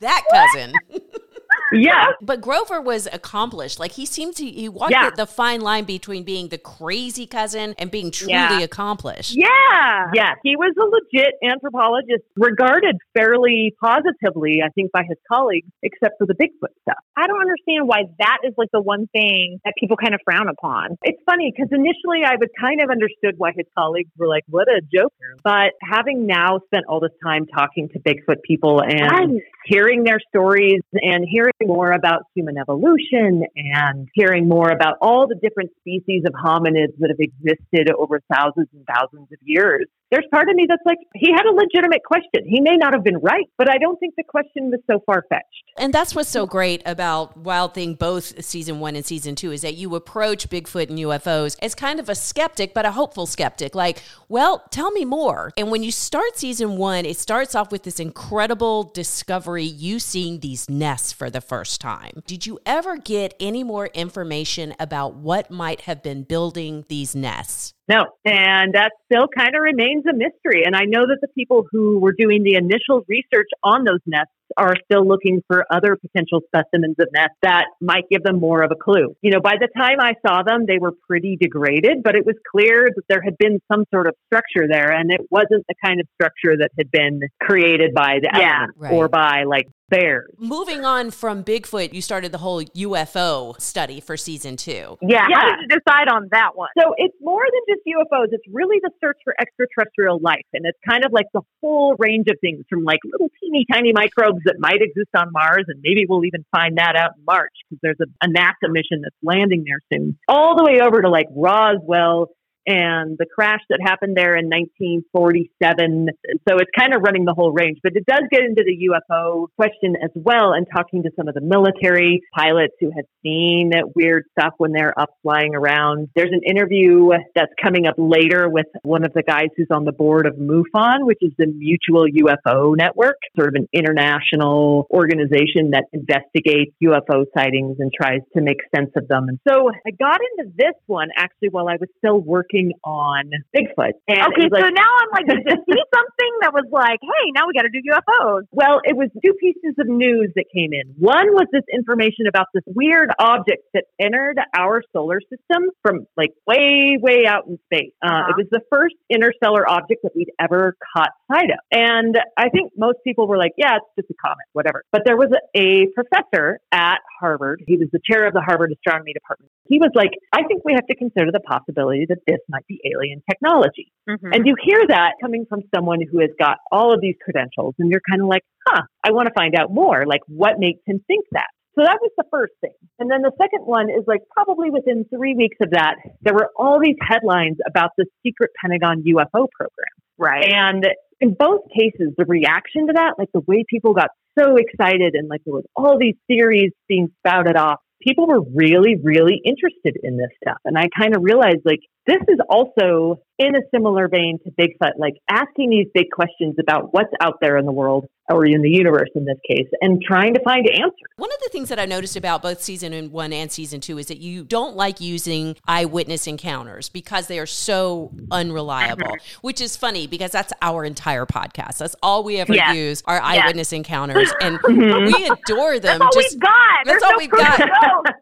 that 0.00 0.22
cousin. 0.30 0.74
Yeah. 1.72 2.06
But 2.20 2.40
Grover 2.40 2.80
was 2.80 3.08
accomplished. 3.12 3.78
Like 3.80 3.92
he 3.92 4.06
seemed 4.06 4.36
to 4.36 4.44
he 4.46 4.68
walked 4.68 4.92
Yeah. 4.92 5.10
the, 5.10 5.16
the 5.16 5.26
fine 5.26 5.60
line 5.60 5.84
between 5.84 6.22
being 6.24 6.48
the 6.48 6.58
crazy 6.58 7.26
cousin 7.26 7.74
and 7.78 7.90
being 7.90 8.10
truly 8.10 8.32
Yeah. 8.34 8.60
accomplished. 8.60 9.34
Yeah. 9.36 10.10
Yeah. 10.14 10.34
He 10.42 10.56
was 10.56 10.74
a 10.78 10.84
legit 10.84 11.34
anthropologist, 11.42 12.22
regarded 12.36 12.96
fairly 13.16 13.74
positively, 13.82 14.60
I 14.64 14.68
think, 14.70 14.92
by 14.92 15.02
his 15.08 15.18
colleagues, 15.30 15.68
except 15.82 16.14
for 16.18 16.26
the 16.26 16.34
Bigfoot 16.34 16.72
stuff. 16.82 16.98
I 17.16 17.26
don't 17.26 17.40
understand 17.40 17.86
why 17.88 18.04
that 18.18 18.38
is 18.44 18.54
like 18.56 18.70
the 18.72 18.80
one 18.80 19.06
thing 19.12 19.60
that 19.64 19.74
people 19.78 19.96
kind 19.96 20.14
of 20.14 20.20
frown 20.24 20.48
upon. 20.48 20.96
It's 21.02 21.20
funny 21.26 21.52
because 21.54 21.68
initially 21.72 22.24
I 22.24 22.36
was 22.36 22.48
kind 22.60 22.82
of 22.82 22.90
understood 22.90 23.34
why 23.38 23.52
his 23.56 23.66
colleagues 23.76 24.10
were 24.18 24.28
like, 24.28 24.44
what 24.48 24.68
a 24.68 24.80
joker. 24.92 25.36
But 25.44 25.72
having 25.82 26.26
now 26.26 26.60
spent 26.66 26.86
all 26.88 27.00
this 27.00 27.12
time 27.24 27.46
talking 27.46 27.88
to 27.90 27.98
Bigfoot 28.00 28.42
people 28.42 28.80
and 28.82 29.40
hearing 29.66 30.04
their 30.04 30.18
stories 30.28 30.80
and 30.94 31.24
hearing 31.28 31.52
more 31.66 31.92
about 31.92 32.22
human 32.34 32.56
evolution 32.58 33.44
and 33.56 34.08
hearing 34.14 34.48
more 34.48 34.70
about 34.70 34.96
all 35.00 35.26
the 35.26 35.36
different 35.36 35.70
species 35.80 36.22
of 36.26 36.32
hominids 36.32 36.96
that 36.98 37.10
have 37.10 37.20
existed 37.20 37.92
over 37.96 38.20
thousands 38.32 38.68
and 38.72 38.86
thousands 38.86 39.28
of 39.32 39.38
years. 39.42 39.86
There's 40.12 40.26
part 40.30 40.50
of 40.50 40.56
me 40.56 40.66
that's 40.68 40.82
like, 40.84 40.98
he 41.14 41.32
had 41.32 41.46
a 41.46 41.52
legitimate 41.54 42.04
question. 42.04 42.46
He 42.46 42.60
may 42.60 42.76
not 42.76 42.92
have 42.92 43.02
been 43.02 43.16
right, 43.16 43.46
but 43.56 43.70
I 43.70 43.78
don't 43.78 43.98
think 43.98 44.12
the 44.14 44.22
question 44.22 44.70
was 44.70 44.80
so 44.86 45.02
far 45.06 45.24
fetched. 45.30 45.46
And 45.78 45.90
that's 45.90 46.14
what's 46.14 46.28
so 46.28 46.44
great 46.44 46.82
about 46.84 47.34
Wild 47.38 47.72
Thing, 47.72 47.94
both 47.94 48.44
season 48.44 48.78
one 48.78 48.94
and 48.94 49.06
season 49.06 49.34
two, 49.34 49.52
is 49.52 49.62
that 49.62 49.74
you 49.74 49.94
approach 49.94 50.50
Bigfoot 50.50 50.90
and 50.90 50.98
UFOs 50.98 51.56
as 51.62 51.74
kind 51.74 51.98
of 51.98 52.10
a 52.10 52.14
skeptic, 52.14 52.74
but 52.74 52.84
a 52.84 52.90
hopeful 52.90 53.24
skeptic. 53.24 53.74
Like, 53.74 54.02
well, 54.28 54.62
tell 54.70 54.90
me 54.90 55.06
more. 55.06 55.50
And 55.56 55.70
when 55.70 55.82
you 55.82 55.90
start 55.90 56.36
season 56.36 56.76
one, 56.76 57.06
it 57.06 57.16
starts 57.16 57.54
off 57.54 57.72
with 57.72 57.84
this 57.84 57.98
incredible 57.98 58.82
discovery 58.82 59.64
you 59.64 59.98
seeing 59.98 60.40
these 60.40 60.68
nests 60.68 61.14
for 61.14 61.30
the 61.30 61.40
first 61.40 61.80
time. 61.80 62.22
Did 62.26 62.44
you 62.44 62.58
ever 62.66 62.98
get 62.98 63.32
any 63.40 63.64
more 63.64 63.86
information 63.94 64.74
about 64.78 65.14
what 65.14 65.50
might 65.50 65.82
have 65.82 66.02
been 66.02 66.24
building 66.24 66.84
these 66.88 67.16
nests? 67.16 67.72
No, 67.88 68.04
and 68.24 68.74
that 68.74 68.92
still 69.06 69.26
kind 69.26 69.54
of 69.56 69.62
remains 69.62 70.04
a 70.06 70.12
mystery. 70.12 70.62
And 70.64 70.76
I 70.76 70.84
know 70.84 71.06
that 71.06 71.18
the 71.20 71.28
people 71.28 71.66
who 71.70 71.98
were 71.98 72.12
doing 72.12 72.42
the 72.44 72.54
initial 72.54 73.04
research 73.08 73.48
on 73.64 73.84
those 73.84 74.00
nests 74.06 74.32
are 74.56 74.74
still 74.84 75.06
looking 75.06 75.42
for 75.46 75.64
other 75.70 75.96
potential 75.96 76.40
specimens 76.46 76.96
of 77.00 77.08
nests 77.12 77.36
that 77.42 77.66
might 77.80 78.04
give 78.10 78.22
them 78.22 78.38
more 78.38 78.62
of 78.62 78.70
a 78.70 78.74
clue. 78.76 79.16
You 79.22 79.32
know, 79.32 79.40
by 79.40 79.54
the 79.58 79.68
time 79.76 79.98
I 79.98 80.12
saw 80.26 80.42
them, 80.42 80.66
they 80.66 80.78
were 80.78 80.92
pretty 81.08 81.36
degraded, 81.40 82.02
but 82.02 82.14
it 82.14 82.26
was 82.26 82.36
clear 82.50 82.88
that 82.94 83.02
there 83.08 83.22
had 83.22 83.36
been 83.38 83.60
some 83.72 83.84
sort 83.92 84.06
of 84.06 84.14
structure 84.26 84.68
there, 84.68 84.92
and 84.92 85.10
it 85.10 85.22
wasn't 85.30 85.64
the 85.68 85.74
kind 85.84 86.00
of 86.00 86.06
structure 86.14 86.56
that 86.58 86.70
had 86.76 86.90
been 86.90 87.22
created 87.40 87.94
by 87.94 88.18
the 88.20 88.30
Yeah. 88.38 88.66
Right. 88.76 88.92
or 88.92 89.08
by 89.08 89.44
like 89.44 89.68
bears. 89.92 90.32
Moving 90.38 90.84
on 90.84 91.10
from 91.10 91.44
Bigfoot, 91.44 91.92
you 91.92 92.00
started 92.00 92.32
the 92.32 92.38
whole 92.38 92.62
UFO 92.62 93.60
study 93.60 94.00
for 94.00 94.16
season 94.16 94.56
two. 94.56 94.96
Yeah. 95.02 95.26
How 95.32 95.50
did 95.50 95.60
you 95.60 95.68
decide 95.68 96.08
on 96.08 96.28
that 96.32 96.56
one? 96.56 96.70
So 96.80 96.94
it's 96.96 97.14
more 97.20 97.44
than 97.44 97.76
just 97.76 97.86
UFOs. 97.86 98.28
It's 98.32 98.44
really 98.50 98.78
the 98.82 98.90
search 99.00 99.18
for 99.22 99.34
extraterrestrial 99.38 100.18
life. 100.18 100.46
And 100.54 100.64
it's 100.64 100.78
kind 100.88 101.04
of 101.04 101.12
like 101.12 101.26
the 101.34 101.42
whole 101.60 101.94
range 101.98 102.26
of 102.30 102.38
things 102.40 102.64
from 102.70 102.84
like 102.84 103.00
little 103.04 103.30
teeny 103.40 103.66
tiny 103.70 103.92
microbes 103.92 104.40
that 104.46 104.56
might 104.58 104.80
exist 104.80 105.10
on 105.14 105.30
Mars. 105.30 105.66
And 105.68 105.80
maybe 105.82 106.06
we'll 106.08 106.24
even 106.24 106.44
find 106.50 106.78
that 106.78 106.96
out 106.96 107.10
in 107.18 107.24
March 107.26 107.52
because 107.68 107.80
there's 107.82 108.00
a, 108.00 108.26
a 108.26 108.28
NASA 108.28 108.72
mission 108.72 109.02
that's 109.02 109.16
landing 109.22 109.64
there 109.66 109.80
soon. 109.92 110.18
All 110.26 110.56
the 110.56 110.64
way 110.64 110.80
over 110.80 111.02
to 111.02 111.10
like 111.10 111.26
Roswell 111.36 112.30
and 112.66 113.16
the 113.18 113.26
crash 113.26 113.60
that 113.70 113.80
happened 113.82 114.16
there 114.16 114.36
in 114.36 114.46
1947. 114.46 116.08
So 116.48 116.56
it's 116.58 116.70
kind 116.78 116.94
of 116.94 117.02
running 117.02 117.24
the 117.24 117.34
whole 117.34 117.52
range, 117.52 117.78
but 117.82 117.92
it 117.94 118.06
does 118.06 118.22
get 118.30 118.42
into 118.42 118.62
the 118.64 118.88
UFO 118.90 119.46
question 119.56 119.96
as 120.02 120.10
well 120.14 120.52
and 120.52 120.66
talking 120.72 121.02
to 121.02 121.10
some 121.16 121.28
of 121.28 121.34
the 121.34 121.40
military 121.40 122.22
pilots 122.34 122.74
who 122.80 122.90
have 122.94 123.06
seen 123.22 123.70
that 123.70 123.94
weird 123.94 124.24
stuff 124.38 124.54
when 124.58 124.72
they're 124.72 124.98
up 124.98 125.10
flying 125.22 125.54
around. 125.54 126.08
There's 126.14 126.32
an 126.32 126.42
interview 126.46 127.10
that's 127.34 127.52
coming 127.62 127.86
up 127.86 127.94
later 127.98 128.48
with 128.48 128.66
one 128.82 129.04
of 129.04 129.12
the 129.12 129.22
guys 129.22 129.48
who's 129.56 129.68
on 129.70 129.84
the 129.84 129.92
board 129.92 130.26
of 130.26 130.34
MUFON, 130.36 131.04
which 131.04 131.18
is 131.20 131.32
the 131.38 131.46
Mutual 131.46 132.06
UFO 132.06 132.76
Network, 132.76 133.16
sort 133.36 133.48
of 133.48 133.54
an 133.54 133.68
international 133.72 134.86
organization 134.90 135.70
that 135.72 135.84
investigates 135.92 136.72
UFO 136.82 137.24
sightings 137.36 137.76
and 137.80 137.90
tries 137.92 138.20
to 138.36 138.42
make 138.42 138.58
sense 138.74 138.90
of 138.96 139.08
them. 139.08 139.28
And 139.28 139.38
so 139.48 139.70
I 139.86 139.90
got 139.90 140.18
into 140.38 140.52
this 140.56 140.74
one 140.86 141.08
actually 141.16 141.48
while 141.50 141.68
I 141.68 141.76
was 141.80 141.88
still 141.98 142.20
working 142.20 142.51
on 142.84 143.30
Bigfoot. 143.56 143.92
And 144.08 144.18
Okay, 144.32 144.48
like- 144.50 144.64
so 144.64 144.68
now 144.70 144.88
I'm 145.00 145.08
like, 145.12 145.26
did 145.26 145.38
you 145.46 145.56
see 145.74 145.82
something 145.94 146.32
that 146.42 146.52
was 146.52 146.64
like, 146.70 146.98
hey, 147.02 147.30
now 147.34 147.46
we 147.46 147.54
got 147.54 147.62
to 147.62 147.70
do 147.70 147.80
UFOs? 147.90 148.42
Well, 148.50 148.80
it 148.84 148.96
was 148.96 149.08
two 149.24 149.32
pieces 149.34 149.74
of 149.78 149.86
news 149.88 150.30
that 150.36 150.44
came 150.54 150.72
in. 150.72 150.94
One 150.98 151.32
was 151.32 151.46
this 151.52 151.64
information 151.72 152.26
about 152.28 152.46
this 152.54 152.62
weird 152.66 153.10
object 153.18 153.62
that 153.74 153.84
entered 154.00 154.38
our 154.56 154.82
solar 154.92 155.20
system 155.20 155.70
from 155.82 156.06
like 156.16 156.30
way, 156.46 156.98
way 157.00 157.26
out 157.26 157.46
in 157.46 157.58
space. 157.72 157.92
Uh, 158.02 158.08
Uh-huh. 158.12 158.30
It 158.32 158.36
was 158.36 158.46
the 158.50 158.60
first 158.70 158.94
interstellar 159.10 159.68
object 159.68 160.02
that 160.02 160.12
we'd 160.14 160.30
ever 160.40 160.76
caught 160.94 161.10
sight 161.30 161.50
of. 161.50 161.58
And 161.72 162.18
I 162.36 162.48
think 162.50 162.72
most 162.76 162.98
people 163.04 163.26
were 163.26 163.38
like, 163.38 163.52
yeah, 163.56 163.76
it's 163.76 163.86
just 163.98 164.10
a 164.10 164.14
comet, 164.22 164.44
whatever. 164.52 164.84
But 164.92 165.02
there 165.06 165.16
was 165.16 165.30
a, 165.32 165.58
a 165.58 165.86
professor 165.94 166.58
at 166.72 166.98
Harvard. 167.20 167.62
He 167.66 167.76
was 167.76 167.88
the 167.92 168.00
chair 168.04 168.26
of 168.26 168.34
the 168.34 168.42
Harvard 168.42 168.72
Astronomy 168.72 169.12
Department. 169.12 169.50
He 169.68 169.78
was 169.78 169.90
like, 169.94 170.10
I 170.32 170.42
think 170.44 170.64
we 170.64 170.72
have 170.74 170.86
to 170.88 170.94
consider 170.96 171.30
the 171.32 171.40
possibility 171.40 172.04
that 172.08 172.18
this 172.26 172.40
might 172.48 172.66
be 172.66 172.80
alien 172.84 173.22
technology. 173.28 173.92
Mm-hmm. 174.08 174.32
And 174.32 174.46
you 174.46 174.54
hear 174.62 174.82
that 174.88 175.12
coming 175.20 175.46
from 175.48 175.62
someone 175.74 176.00
who 176.00 176.20
has 176.20 176.30
got 176.38 176.58
all 176.70 176.92
of 176.92 177.00
these 177.00 177.16
credentials, 177.24 177.74
and 177.78 177.90
you're 177.90 178.02
kind 178.08 178.22
of 178.22 178.28
like, 178.28 178.42
huh, 178.66 178.82
I 179.04 179.12
want 179.12 179.28
to 179.28 179.34
find 179.34 179.54
out 179.54 179.72
more. 179.72 180.04
Like, 180.06 180.22
what 180.26 180.58
makes 180.58 180.80
him 180.86 181.02
think 181.06 181.26
that? 181.32 181.48
So 181.74 181.84
that 181.84 181.98
was 182.02 182.10
the 182.18 182.24
first 182.30 182.52
thing. 182.60 182.74
And 182.98 183.10
then 183.10 183.22
the 183.22 183.32
second 183.40 183.64
one 183.64 183.88
is 183.88 184.04
like 184.06 184.20
probably 184.30 184.68
within 184.70 185.06
three 185.08 185.34
weeks 185.34 185.56
of 185.62 185.70
that, 185.70 185.96
there 186.20 186.34
were 186.34 186.50
all 186.56 186.78
these 186.78 186.96
headlines 187.00 187.56
about 187.66 187.90
the 187.96 188.04
secret 188.22 188.50
Pentagon 188.60 189.02
UFO 189.06 189.46
program. 189.50 189.94
Right. 190.18 190.52
And 190.52 190.86
in 191.20 191.34
both 191.38 191.62
cases, 191.74 192.12
the 192.18 192.26
reaction 192.26 192.88
to 192.88 192.92
that, 192.94 193.14
like 193.18 193.30
the 193.32 193.40
way 193.46 193.64
people 193.66 193.94
got 193.94 194.10
so 194.38 194.56
excited 194.56 195.14
and 195.14 195.28
like 195.28 195.40
there 195.44 195.54
was 195.54 195.64
all 195.74 195.98
these 195.98 196.16
theories 196.26 196.72
being 196.88 197.08
spouted 197.18 197.56
off, 197.56 197.80
people 198.02 198.26
were 198.26 198.42
really, 198.54 198.96
really 199.02 199.40
interested 199.44 199.96
in 200.02 200.16
this 200.16 200.30
stuff. 200.42 200.58
And 200.64 200.76
I 200.78 200.88
kind 200.96 201.14
of 201.14 201.22
realized 201.22 201.60
like 201.64 201.80
this 202.06 202.20
is 202.28 202.38
also 202.48 203.22
in 203.46 203.54
a 203.56 203.60
similar 203.74 204.08
vein 204.08 204.38
to 204.44 204.50
Bigfoot, 204.52 204.92
like 204.98 205.14
asking 205.30 205.70
these 205.70 205.86
big 205.94 206.06
questions 206.10 206.56
about 206.60 206.92
what's 206.94 207.12
out 207.20 207.38
there 207.40 207.56
in 207.58 207.66
the 207.66 207.72
world 207.72 208.06
or 208.30 208.46
in 208.46 208.62
the 208.62 208.70
universe 208.70 209.08
in 209.16 209.24
this 209.24 209.36
case, 209.46 209.66
and 209.82 210.00
trying 210.00 210.32
to 210.32 210.40
find 210.44 210.66
answers. 210.70 210.92
One 211.16 211.30
of 211.32 211.38
the 211.42 211.50
things 211.50 211.68
that 211.70 211.78
I 211.80 211.86
noticed 211.86 212.16
about 212.16 212.40
both 212.40 212.62
season 212.62 213.10
one 213.10 213.32
and 213.32 213.50
season 213.50 213.80
two 213.80 213.98
is 213.98 214.06
that 214.06 214.18
you 214.18 214.44
don't 214.44 214.76
like 214.76 215.00
using 215.00 215.56
eyewitness 215.66 216.26
encounters 216.28 216.88
because 216.88 217.26
they 217.26 217.38
are 217.40 217.46
so 217.46 218.12
unreliable, 218.30 219.02
Mm-hmm. 219.02 219.38
which 219.42 219.60
is 219.60 219.76
funny 219.76 220.06
because 220.06 220.30
that's 220.30 220.52
our 220.62 220.84
entire 220.84 221.26
podcast. 221.26 221.78
That's 221.78 221.96
all 222.02 222.22
we 222.24 222.38
ever 222.38 222.54
Yeah. 222.54 222.72
use 222.72 223.02
are 223.06 223.16
Yeah. 223.16 223.42
eyewitness 223.42 223.72
encounters, 223.72 224.32
and 224.40 224.58
Mhm. 224.62 225.06
we 225.06 225.26
adore 225.26 225.78
them. 225.80 225.98
That's 225.98 226.16
all 226.16 226.22
we've 226.22 226.40
got. 226.40 226.52
That's 226.84 226.88
There's 226.88 227.02
all 227.02 227.12
no 227.12 227.18
we've 227.18 227.30
got. 227.30 227.60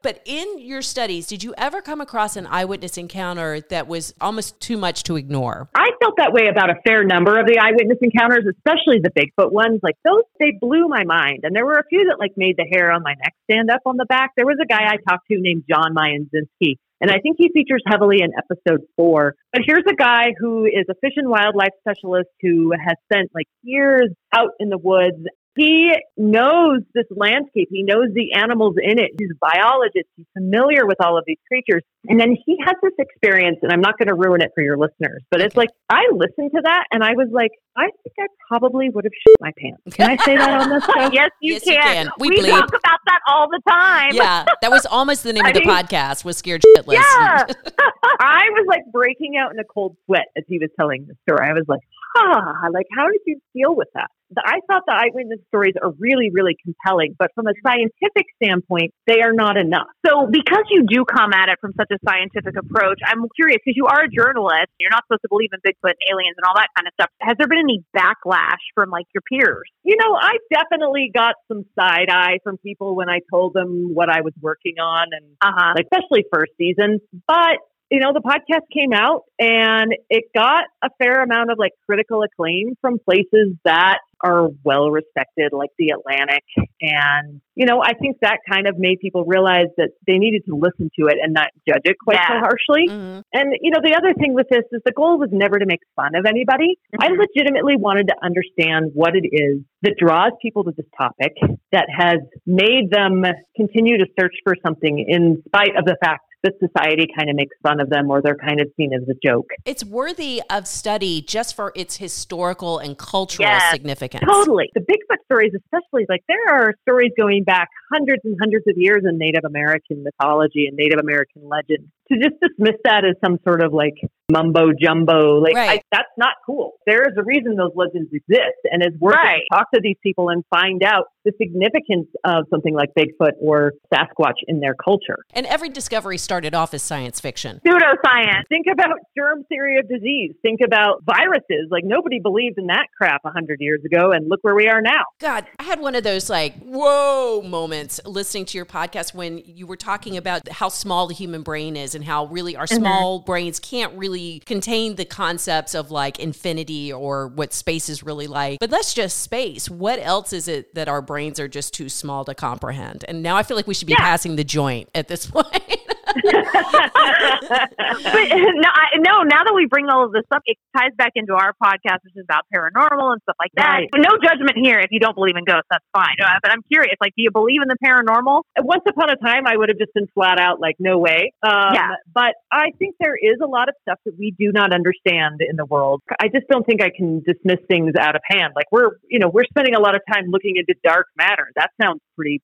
But 0.02 0.20
in 0.24 0.58
your 0.58 0.82
studies, 0.82 1.26
did 1.26 1.44
you 1.44 1.54
ever 1.58 1.82
come 1.82 2.00
across 2.00 2.36
an 2.36 2.46
eyewitness 2.46 2.96
encounter 2.96 3.60
that 3.68 3.86
was 3.86 4.14
almost 4.20 4.58
too 4.60 4.76
much 4.78 5.02
to 5.04 5.09
ignore? 5.16 5.68
I 5.74 5.90
felt 6.02 6.16
that 6.18 6.32
way 6.32 6.48
about 6.48 6.70
a 6.70 6.80
fair 6.84 7.04
number 7.04 7.38
of 7.38 7.46
the 7.46 7.58
eyewitness 7.58 7.98
encounters, 8.02 8.44
especially 8.46 9.00
the 9.02 9.10
Bigfoot 9.10 9.52
ones. 9.52 9.80
Like 9.82 9.96
those, 10.04 10.24
they 10.38 10.52
blew 10.60 10.88
my 10.88 11.04
mind. 11.04 11.40
And 11.44 11.54
there 11.54 11.66
were 11.66 11.78
a 11.78 11.86
few 11.88 12.06
that 12.08 12.18
like 12.18 12.32
made 12.36 12.56
the 12.56 12.66
hair 12.70 12.90
on 12.92 13.02
my 13.02 13.14
neck 13.14 13.34
stand 13.50 13.70
up 13.70 13.82
on 13.86 13.96
the 13.96 14.06
back. 14.06 14.30
There 14.36 14.46
was 14.46 14.58
a 14.62 14.66
guy 14.66 14.84
I 14.86 14.96
talked 15.08 15.28
to 15.28 15.36
named 15.38 15.64
John 15.68 15.94
Mayanzinski. 15.94 16.76
And 17.00 17.10
I 17.10 17.18
think 17.18 17.36
he 17.38 17.48
features 17.52 17.82
heavily 17.86 18.18
in 18.20 18.30
episode 18.36 18.82
four. 18.94 19.34
But 19.52 19.62
here's 19.66 19.84
a 19.90 19.94
guy 19.94 20.34
who 20.38 20.66
is 20.66 20.84
a 20.90 20.94
fish 21.00 21.14
and 21.16 21.30
wildlife 21.30 21.72
specialist 21.80 22.28
who 22.42 22.72
has 22.72 22.94
spent 23.10 23.30
like 23.34 23.46
years 23.62 24.10
out 24.34 24.50
in 24.58 24.68
the 24.68 24.76
woods. 24.76 25.24
He 25.56 25.92
knows 26.16 26.80
this 26.94 27.06
landscape. 27.10 27.68
He 27.70 27.82
knows 27.82 28.08
the 28.14 28.32
animals 28.34 28.76
in 28.80 28.98
it. 28.98 29.10
He's 29.18 29.30
a 29.32 29.38
biologist. 29.40 30.06
He's 30.16 30.26
familiar 30.36 30.86
with 30.86 30.98
all 31.04 31.18
of 31.18 31.24
these 31.26 31.38
creatures. 31.48 31.82
And 32.08 32.18
then 32.20 32.36
he 32.46 32.56
has 32.64 32.74
this 32.82 32.92
experience, 32.98 33.58
and 33.62 33.72
I'm 33.72 33.80
not 33.80 33.98
going 33.98 34.08
to 34.08 34.14
ruin 34.14 34.40
it 34.40 34.52
for 34.54 34.62
your 34.62 34.78
listeners, 34.78 35.22
but 35.30 35.40
it's 35.40 35.56
like 35.56 35.68
I 35.90 36.06
listened 36.12 36.52
to 36.54 36.62
that 36.64 36.84
and 36.92 37.02
I 37.04 37.12
was 37.12 37.28
like, 37.32 37.50
I 37.76 37.82
think 38.02 38.14
I 38.18 38.26
probably 38.48 38.88
would 38.90 39.04
have 39.04 39.12
shit 39.12 39.36
my 39.40 39.52
pants. 39.58 39.82
Can 39.96 40.10
I 40.10 40.16
say 40.24 40.36
that 40.36 40.60
on 40.62 40.70
this 40.70 40.84
show? 40.84 41.10
yes, 41.12 41.30
you 41.42 41.54
Yes, 41.54 41.66
you 41.66 41.72
can. 41.74 41.82
can. 42.06 42.10
We 42.18 42.28
We, 42.30 42.48
talk 42.48 42.68
about 42.68 42.98
that 43.06 43.20
all 43.28 43.48
the 43.48 43.60
time. 43.68 44.10
Yeah, 44.12 44.44
that 44.62 44.70
was 44.70 44.86
almost 44.86 45.24
the 45.24 45.32
name 45.32 45.44
of 45.44 45.52
the 45.52 45.60
mean- 45.64 45.68
podcast. 45.68 46.24
Was 46.24 46.36
scared 46.38 46.62
shitless. 46.76 46.94
Yeah. 46.94 47.44
I 48.20 48.42
was 48.52 48.66
like 48.68 48.82
breaking 48.92 49.36
out 49.36 49.52
in 49.52 49.58
a 49.58 49.64
cold 49.64 49.96
sweat 50.06 50.26
as 50.36 50.44
he 50.48 50.58
was 50.58 50.70
telling 50.78 51.06
the 51.06 51.14
story. 51.28 51.46
I 51.48 51.52
was 51.52 51.64
like, 51.68 51.80
ah, 52.16 52.54
like, 52.72 52.86
how 52.96 53.06
did 53.08 53.20
you 53.26 53.40
deal 53.54 53.74
with 53.74 53.88
that? 53.94 54.10
The- 54.30 54.42
I 54.46 54.60
thought 54.66 54.82
the 54.86 54.94
eyewitness 54.94 55.40
stories 55.48 55.74
are 55.82 55.90
really, 55.98 56.30
really 56.32 56.56
compelling, 56.62 57.14
but 57.18 57.30
from 57.34 57.46
a 57.46 57.54
scientific 57.66 58.26
standpoint, 58.42 58.94
they 59.06 59.22
are 59.22 59.32
not 59.32 59.56
enough. 59.56 59.88
So, 60.06 60.26
because 60.30 60.64
you 60.70 60.84
do 60.86 61.04
come 61.04 61.32
at 61.32 61.48
it 61.48 61.58
from 61.60 61.72
such 61.76 61.90
a 61.90 61.98
scientific 62.08 62.54
approach, 62.56 63.00
I'm 63.04 63.26
curious 63.34 63.58
because 63.64 63.76
you 63.76 63.86
are 63.86 64.04
a 64.04 64.08
journalist. 64.08 64.70
You're 64.78 64.90
not 64.90 65.04
supposed 65.06 65.22
to 65.22 65.28
believe 65.28 65.50
in 65.52 65.60
Bigfoot 65.66 65.98
and 65.98 66.04
aliens 66.10 66.36
and 66.38 66.44
all 66.46 66.54
that 66.54 66.68
kind 66.76 66.86
of 66.86 66.94
stuff. 66.94 67.10
Has 67.20 67.36
there 67.38 67.48
been 67.48 67.58
any 67.58 67.82
backlash 67.96 68.62
from 68.74 68.90
like 68.90 69.06
your 69.14 69.22
peers? 69.26 69.66
You 69.82 69.96
know, 69.98 70.14
I 70.14 70.38
definitely 70.52 71.10
got 71.12 71.34
some 71.48 71.64
side 71.78 72.08
eye 72.10 72.38
from 72.44 72.56
people 72.58 72.94
when 72.94 73.08
I 73.08 73.20
told 73.30 73.54
them 73.54 73.94
what 73.94 74.08
I 74.08 74.20
was 74.20 74.32
working 74.40 74.78
on 74.78 75.08
and 75.12 75.26
Uh 75.42 75.52
huh. 75.56 75.72
like 75.76 75.86
especially 75.90 76.24
first 76.32 76.52
season. 76.58 77.00
But 77.26 77.58
you 77.90 77.98
know, 77.98 78.12
the 78.12 78.20
podcast 78.20 78.62
came 78.72 78.92
out 78.92 79.24
and 79.38 79.94
it 80.08 80.24
got 80.34 80.64
a 80.82 80.88
fair 80.98 81.22
amount 81.22 81.50
of 81.50 81.58
like 81.58 81.72
critical 81.86 82.22
acclaim 82.22 82.74
from 82.80 82.98
places 82.98 83.56
that 83.64 83.98
are 84.22 84.48
well 84.64 84.90
respected, 84.90 85.52
like 85.52 85.70
the 85.78 85.88
Atlantic. 85.88 86.44
And, 86.80 87.40
you 87.54 87.66
know, 87.66 87.82
I 87.82 87.94
think 87.94 88.18
that 88.20 88.38
kind 88.50 88.68
of 88.68 88.78
made 88.78 89.00
people 89.00 89.24
realize 89.24 89.68
that 89.76 89.90
they 90.06 90.18
needed 90.18 90.42
to 90.46 90.54
listen 90.54 90.90
to 91.00 91.06
it 91.06 91.16
and 91.20 91.32
not 91.32 91.48
judge 91.66 91.82
it 91.84 91.96
quite 91.98 92.18
so 92.28 92.34
Yeah. 92.34 92.40
harshly. 92.40 92.88
Mhm. 92.88 93.22
And, 93.32 93.56
you 93.60 93.70
know, 93.70 93.80
the 93.82 93.96
other 93.96 94.12
thing 94.14 94.34
with 94.34 94.48
this 94.50 94.64
is 94.72 94.82
the 94.84 94.92
goal 94.92 95.18
was 95.18 95.30
never 95.32 95.58
to 95.58 95.66
make 95.66 95.80
fun 95.96 96.14
of 96.14 96.26
anybody. 96.26 96.78
I 97.00 97.08
Mhm. 97.08 97.18
legitimately 97.18 97.76
wanted 97.76 98.08
to 98.08 98.14
understand 98.22 98.90
what 98.94 99.16
it 99.16 99.26
is 99.32 99.62
that 99.82 99.96
draws 99.96 100.32
people 100.42 100.64
to 100.64 100.72
this 100.72 100.86
topic 100.96 101.32
that 101.72 101.88
has 101.88 102.20
made 102.46 102.90
them 102.90 103.24
continue 103.56 103.98
to 103.98 104.06
search 104.18 104.34
for 104.44 104.54
something 104.64 104.98
in 104.98 105.42
spite 105.46 105.76
of 105.76 105.86
the 105.86 105.96
fact 106.04 106.24
that 106.42 106.54
society 106.58 107.06
kind 107.16 107.28
of 107.28 107.36
makes 107.36 107.54
fun 107.62 107.80
of 107.80 107.90
them 107.90 108.10
or 108.10 108.22
they're 108.22 108.36
kind 108.36 108.60
of 108.60 108.68
seen 108.76 108.92
as 108.94 109.02
a 109.08 109.14
joke. 109.26 109.48
It's 109.64 109.84
worthy 109.84 110.40
of 110.50 110.66
study 110.66 111.22
just 111.22 111.54
for 111.54 111.72
its 111.76 111.96
historical 111.96 112.78
and 112.78 112.96
cultural 112.96 113.48
Yes. 113.48 113.72
significance. 113.72 114.24
Totally. 114.26 114.70
The 114.74 114.80
Bigfoot 114.80 115.22
stories, 115.26 115.52
especially, 115.54 116.06
like 116.08 116.22
there 116.28 116.54
are 116.54 116.74
stories 116.82 117.12
going 117.18 117.44
back 117.44 117.68
hundreds 117.92 118.22
and 118.24 118.36
hundreds 118.40 118.66
of 118.68 118.74
years 118.76 119.02
in 119.04 119.18
Native 119.18 119.44
American 119.44 120.02
mythology 120.02 120.66
and 120.66 120.76
Native 120.76 120.98
American 120.98 121.42
legend. 121.48 121.90
To 122.10 122.18
just 122.18 122.40
dismiss 122.40 122.76
that 122.84 123.04
as 123.04 123.16
some 123.24 123.38
sort 123.46 123.62
of 123.62 123.72
like 123.72 123.94
mumbo 124.30 124.70
jumbo, 124.80 125.38
like 125.40 125.54
Right. 125.54 125.80
I, 125.80 125.82
that's 125.92 126.12
not 126.16 126.34
cool. 126.46 126.74
There 126.86 127.02
is 127.02 127.14
a 127.18 127.22
reason 127.22 127.56
those 127.56 127.72
legends 127.74 128.10
exist, 128.12 128.58
and 128.64 128.82
it's 128.82 128.96
worth 128.98 129.14
it 129.14 129.42
to 129.50 129.56
talk 129.56 129.70
to 129.74 129.80
these 129.82 129.96
people 130.02 130.28
and 130.28 130.44
find 130.50 130.82
out 130.82 131.06
the 131.24 131.32
significance 131.38 132.08
of 132.24 132.44
something 132.50 132.74
like 132.74 132.90
Bigfoot 132.96 133.32
or 133.40 133.72
Sasquatch 133.92 134.40
in 134.48 134.60
their 134.60 134.74
culture. 134.74 135.18
And 135.34 135.46
every 135.46 135.68
discovery 135.68 136.16
started 136.16 136.54
off 136.54 136.72
as 136.72 136.82
science 136.82 137.20
fiction. 137.20 137.60
Pseudoscience. 137.66 138.42
Think 138.48 138.66
about 138.72 138.96
germ 139.16 139.44
theory 139.48 139.78
of 139.78 139.88
disease. 139.88 140.32
Think 140.42 140.60
about 140.64 141.02
viruses. 141.04 141.68
Like 141.70 141.84
nobody 141.84 142.20
believed 142.20 142.58
in 142.58 142.66
that 142.68 142.86
crap 142.96 143.20
a 143.24 143.30
hundred 143.30 143.58
years 143.60 143.80
ago, 143.84 144.12
and 144.12 144.28
look 144.28 144.40
where 144.42 144.54
we 144.54 144.68
are 144.68 144.80
now. 144.80 145.02
God, 145.18 145.46
I 145.58 145.64
had 145.64 145.80
one 145.80 145.94
of 145.94 146.04
those 146.04 146.30
like, 146.30 146.56
whoa 146.60 147.42
moments 147.42 148.00
listening 148.06 148.44
to 148.46 148.58
your 148.58 148.66
podcast 148.66 149.14
when 149.14 149.42
you 149.44 149.66
were 149.66 149.76
talking 149.76 150.16
about 150.16 150.48
how 150.48 150.68
small 150.68 151.06
the 151.06 151.14
human 151.14 151.42
brain 151.42 151.76
is 151.76 151.94
and 152.00 152.06
how 152.06 152.24
really 152.26 152.56
our 152.56 152.64
mm-hmm. 152.64 152.76
small 152.76 153.18
brains 153.18 153.60
can't 153.60 153.92
really 153.92 154.40
contain 154.40 154.94
the 154.94 155.04
concepts 155.04 155.74
of 155.74 155.90
like 155.90 156.18
infinity 156.18 156.90
or 156.90 157.28
what 157.28 157.52
space 157.52 157.90
is 157.90 158.02
really 158.02 158.26
like. 158.26 158.58
But 158.58 158.70
that's 158.70 158.94
just 158.94 159.20
space. 159.20 159.68
What 159.68 159.98
else 159.98 160.32
is 160.32 160.48
it 160.48 160.74
that 160.74 160.88
our 160.88 161.02
brains 161.02 161.38
are 161.38 161.48
just 161.48 161.74
too 161.74 161.90
small 161.90 162.24
to 162.24 162.34
comprehend? 162.34 163.04
And 163.06 163.22
now 163.22 163.36
I 163.36 163.42
feel 163.42 163.56
like 163.56 163.66
we 163.66 163.74
should 163.74 163.86
be 163.86 163.94
passing 163.94 164.36
the 164.36 164.44
joint 164.44 164.88
at 164.94 165.08
this 165.08 165.26
point. 165.30 165.46
but 167.50 168.28
no, 168.62 168.70
I, 168.70 168.96
no. 168.98 169.22
Now 169.26 169.42
that 169.44 169.52
we 169.54 169.66
bring 169.66 169.88
all 169.88 170.06
of 170.06 170.12
this 170.12 170.24
up, 170.30 170.42
it 170.46 170.56
ties 170.76 170.92
back 170.96 171.12
into 171.16 171.34
our 171.34 171.52
podcast, 171.62 172.04
which 172.04 172.14
is 172.16 172.24
about 172.24 172.44
paranormal 172.54 173.12
and 173.12 173.20
stuff 173.22 173.36
like 173.40 173.50
that. 173.56 173.84
Right. 173.84 173.90
No 173.96 174.16
judgment 174.22 174.56
here. 174.62 174.78
If 174.78 174.90
you 174.90 175.00
don't 175.00 175.14
believe 175.14 175.36
in 175.36 175.44
ghosts, 175.44 175.66
that's 175.70 175.84
fine. 175.92 176.16
Uh, 176.22 176.38
but 176.42 176.50
I'm 176.52 176.62
curious. 176.70 176.94
Like, 177.00 177.12
do 177.16 177.22
you 177.22 177.30
believe 177.30 177.60
in 177.62 177.68
the 177.68 177.76
paranormal? 177.84 178.42
Once 178.60 178.82
upon 178.88 179.10
a 179.10 179.16
time, 179.16 179.46
I 179.46 179.56
would 179.56 179.68
have 179.68 179.78
just 179.78 179.92
been 179.94 180.06
flat 180.14 180.38
out 180.38 180.60
like, 180.60 180.76
no 180.78 180.98
way. 180.98 181.32
Um, 181.42 181.74
Yeah. 181.74 181.94
But 182.14 182.34
I 182.52 182.70
think 182.78 182.96
there 183.00 183.16
is 183.16 183.38
a 183.42 183.46
lot 183.46 183.68
of 183.68 183.74
stuff 183.82 183.98
that 184.04 184.14
we 184.18 184.34
do 184.38 184.52
not 184.52 184.72
understand 184.72 185.40
in 185.40 185.56
the 185.56 185.64
world. 185.66 186.02
I 186.20 186.28
just 186.28 186.46
don't 186.48 186.64
think 186.64 186.82
I 186.82 186.90
can 186.94 187.22
dismiss 187.26 187.58
things 187.68 187.94
out 187.98 188.14
of 188.14 188.22
hand. 188.24 188.52
Like 188.54 188.66
we're, 188.70 188.90
you 189.08 189.18
know, 189.18 189.28
we're 189.28 189.44
spending 189.44 189.74
a 189.74 189.80
lot 189.80 189.94
of 189.94 190.02
time 190.12 190.26
looking 190.28 190.54
into 190.56 190.74
dark 190.84 191.06
matter. 191.16 191.50
That 191.56 191.70
sounds 191.80 192.00
pretty 192.16 192.42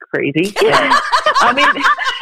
crazy. 0.00 0.54
Yeah. 0.66 0.98
I 1.40 1.52
mean, 1.52 1.66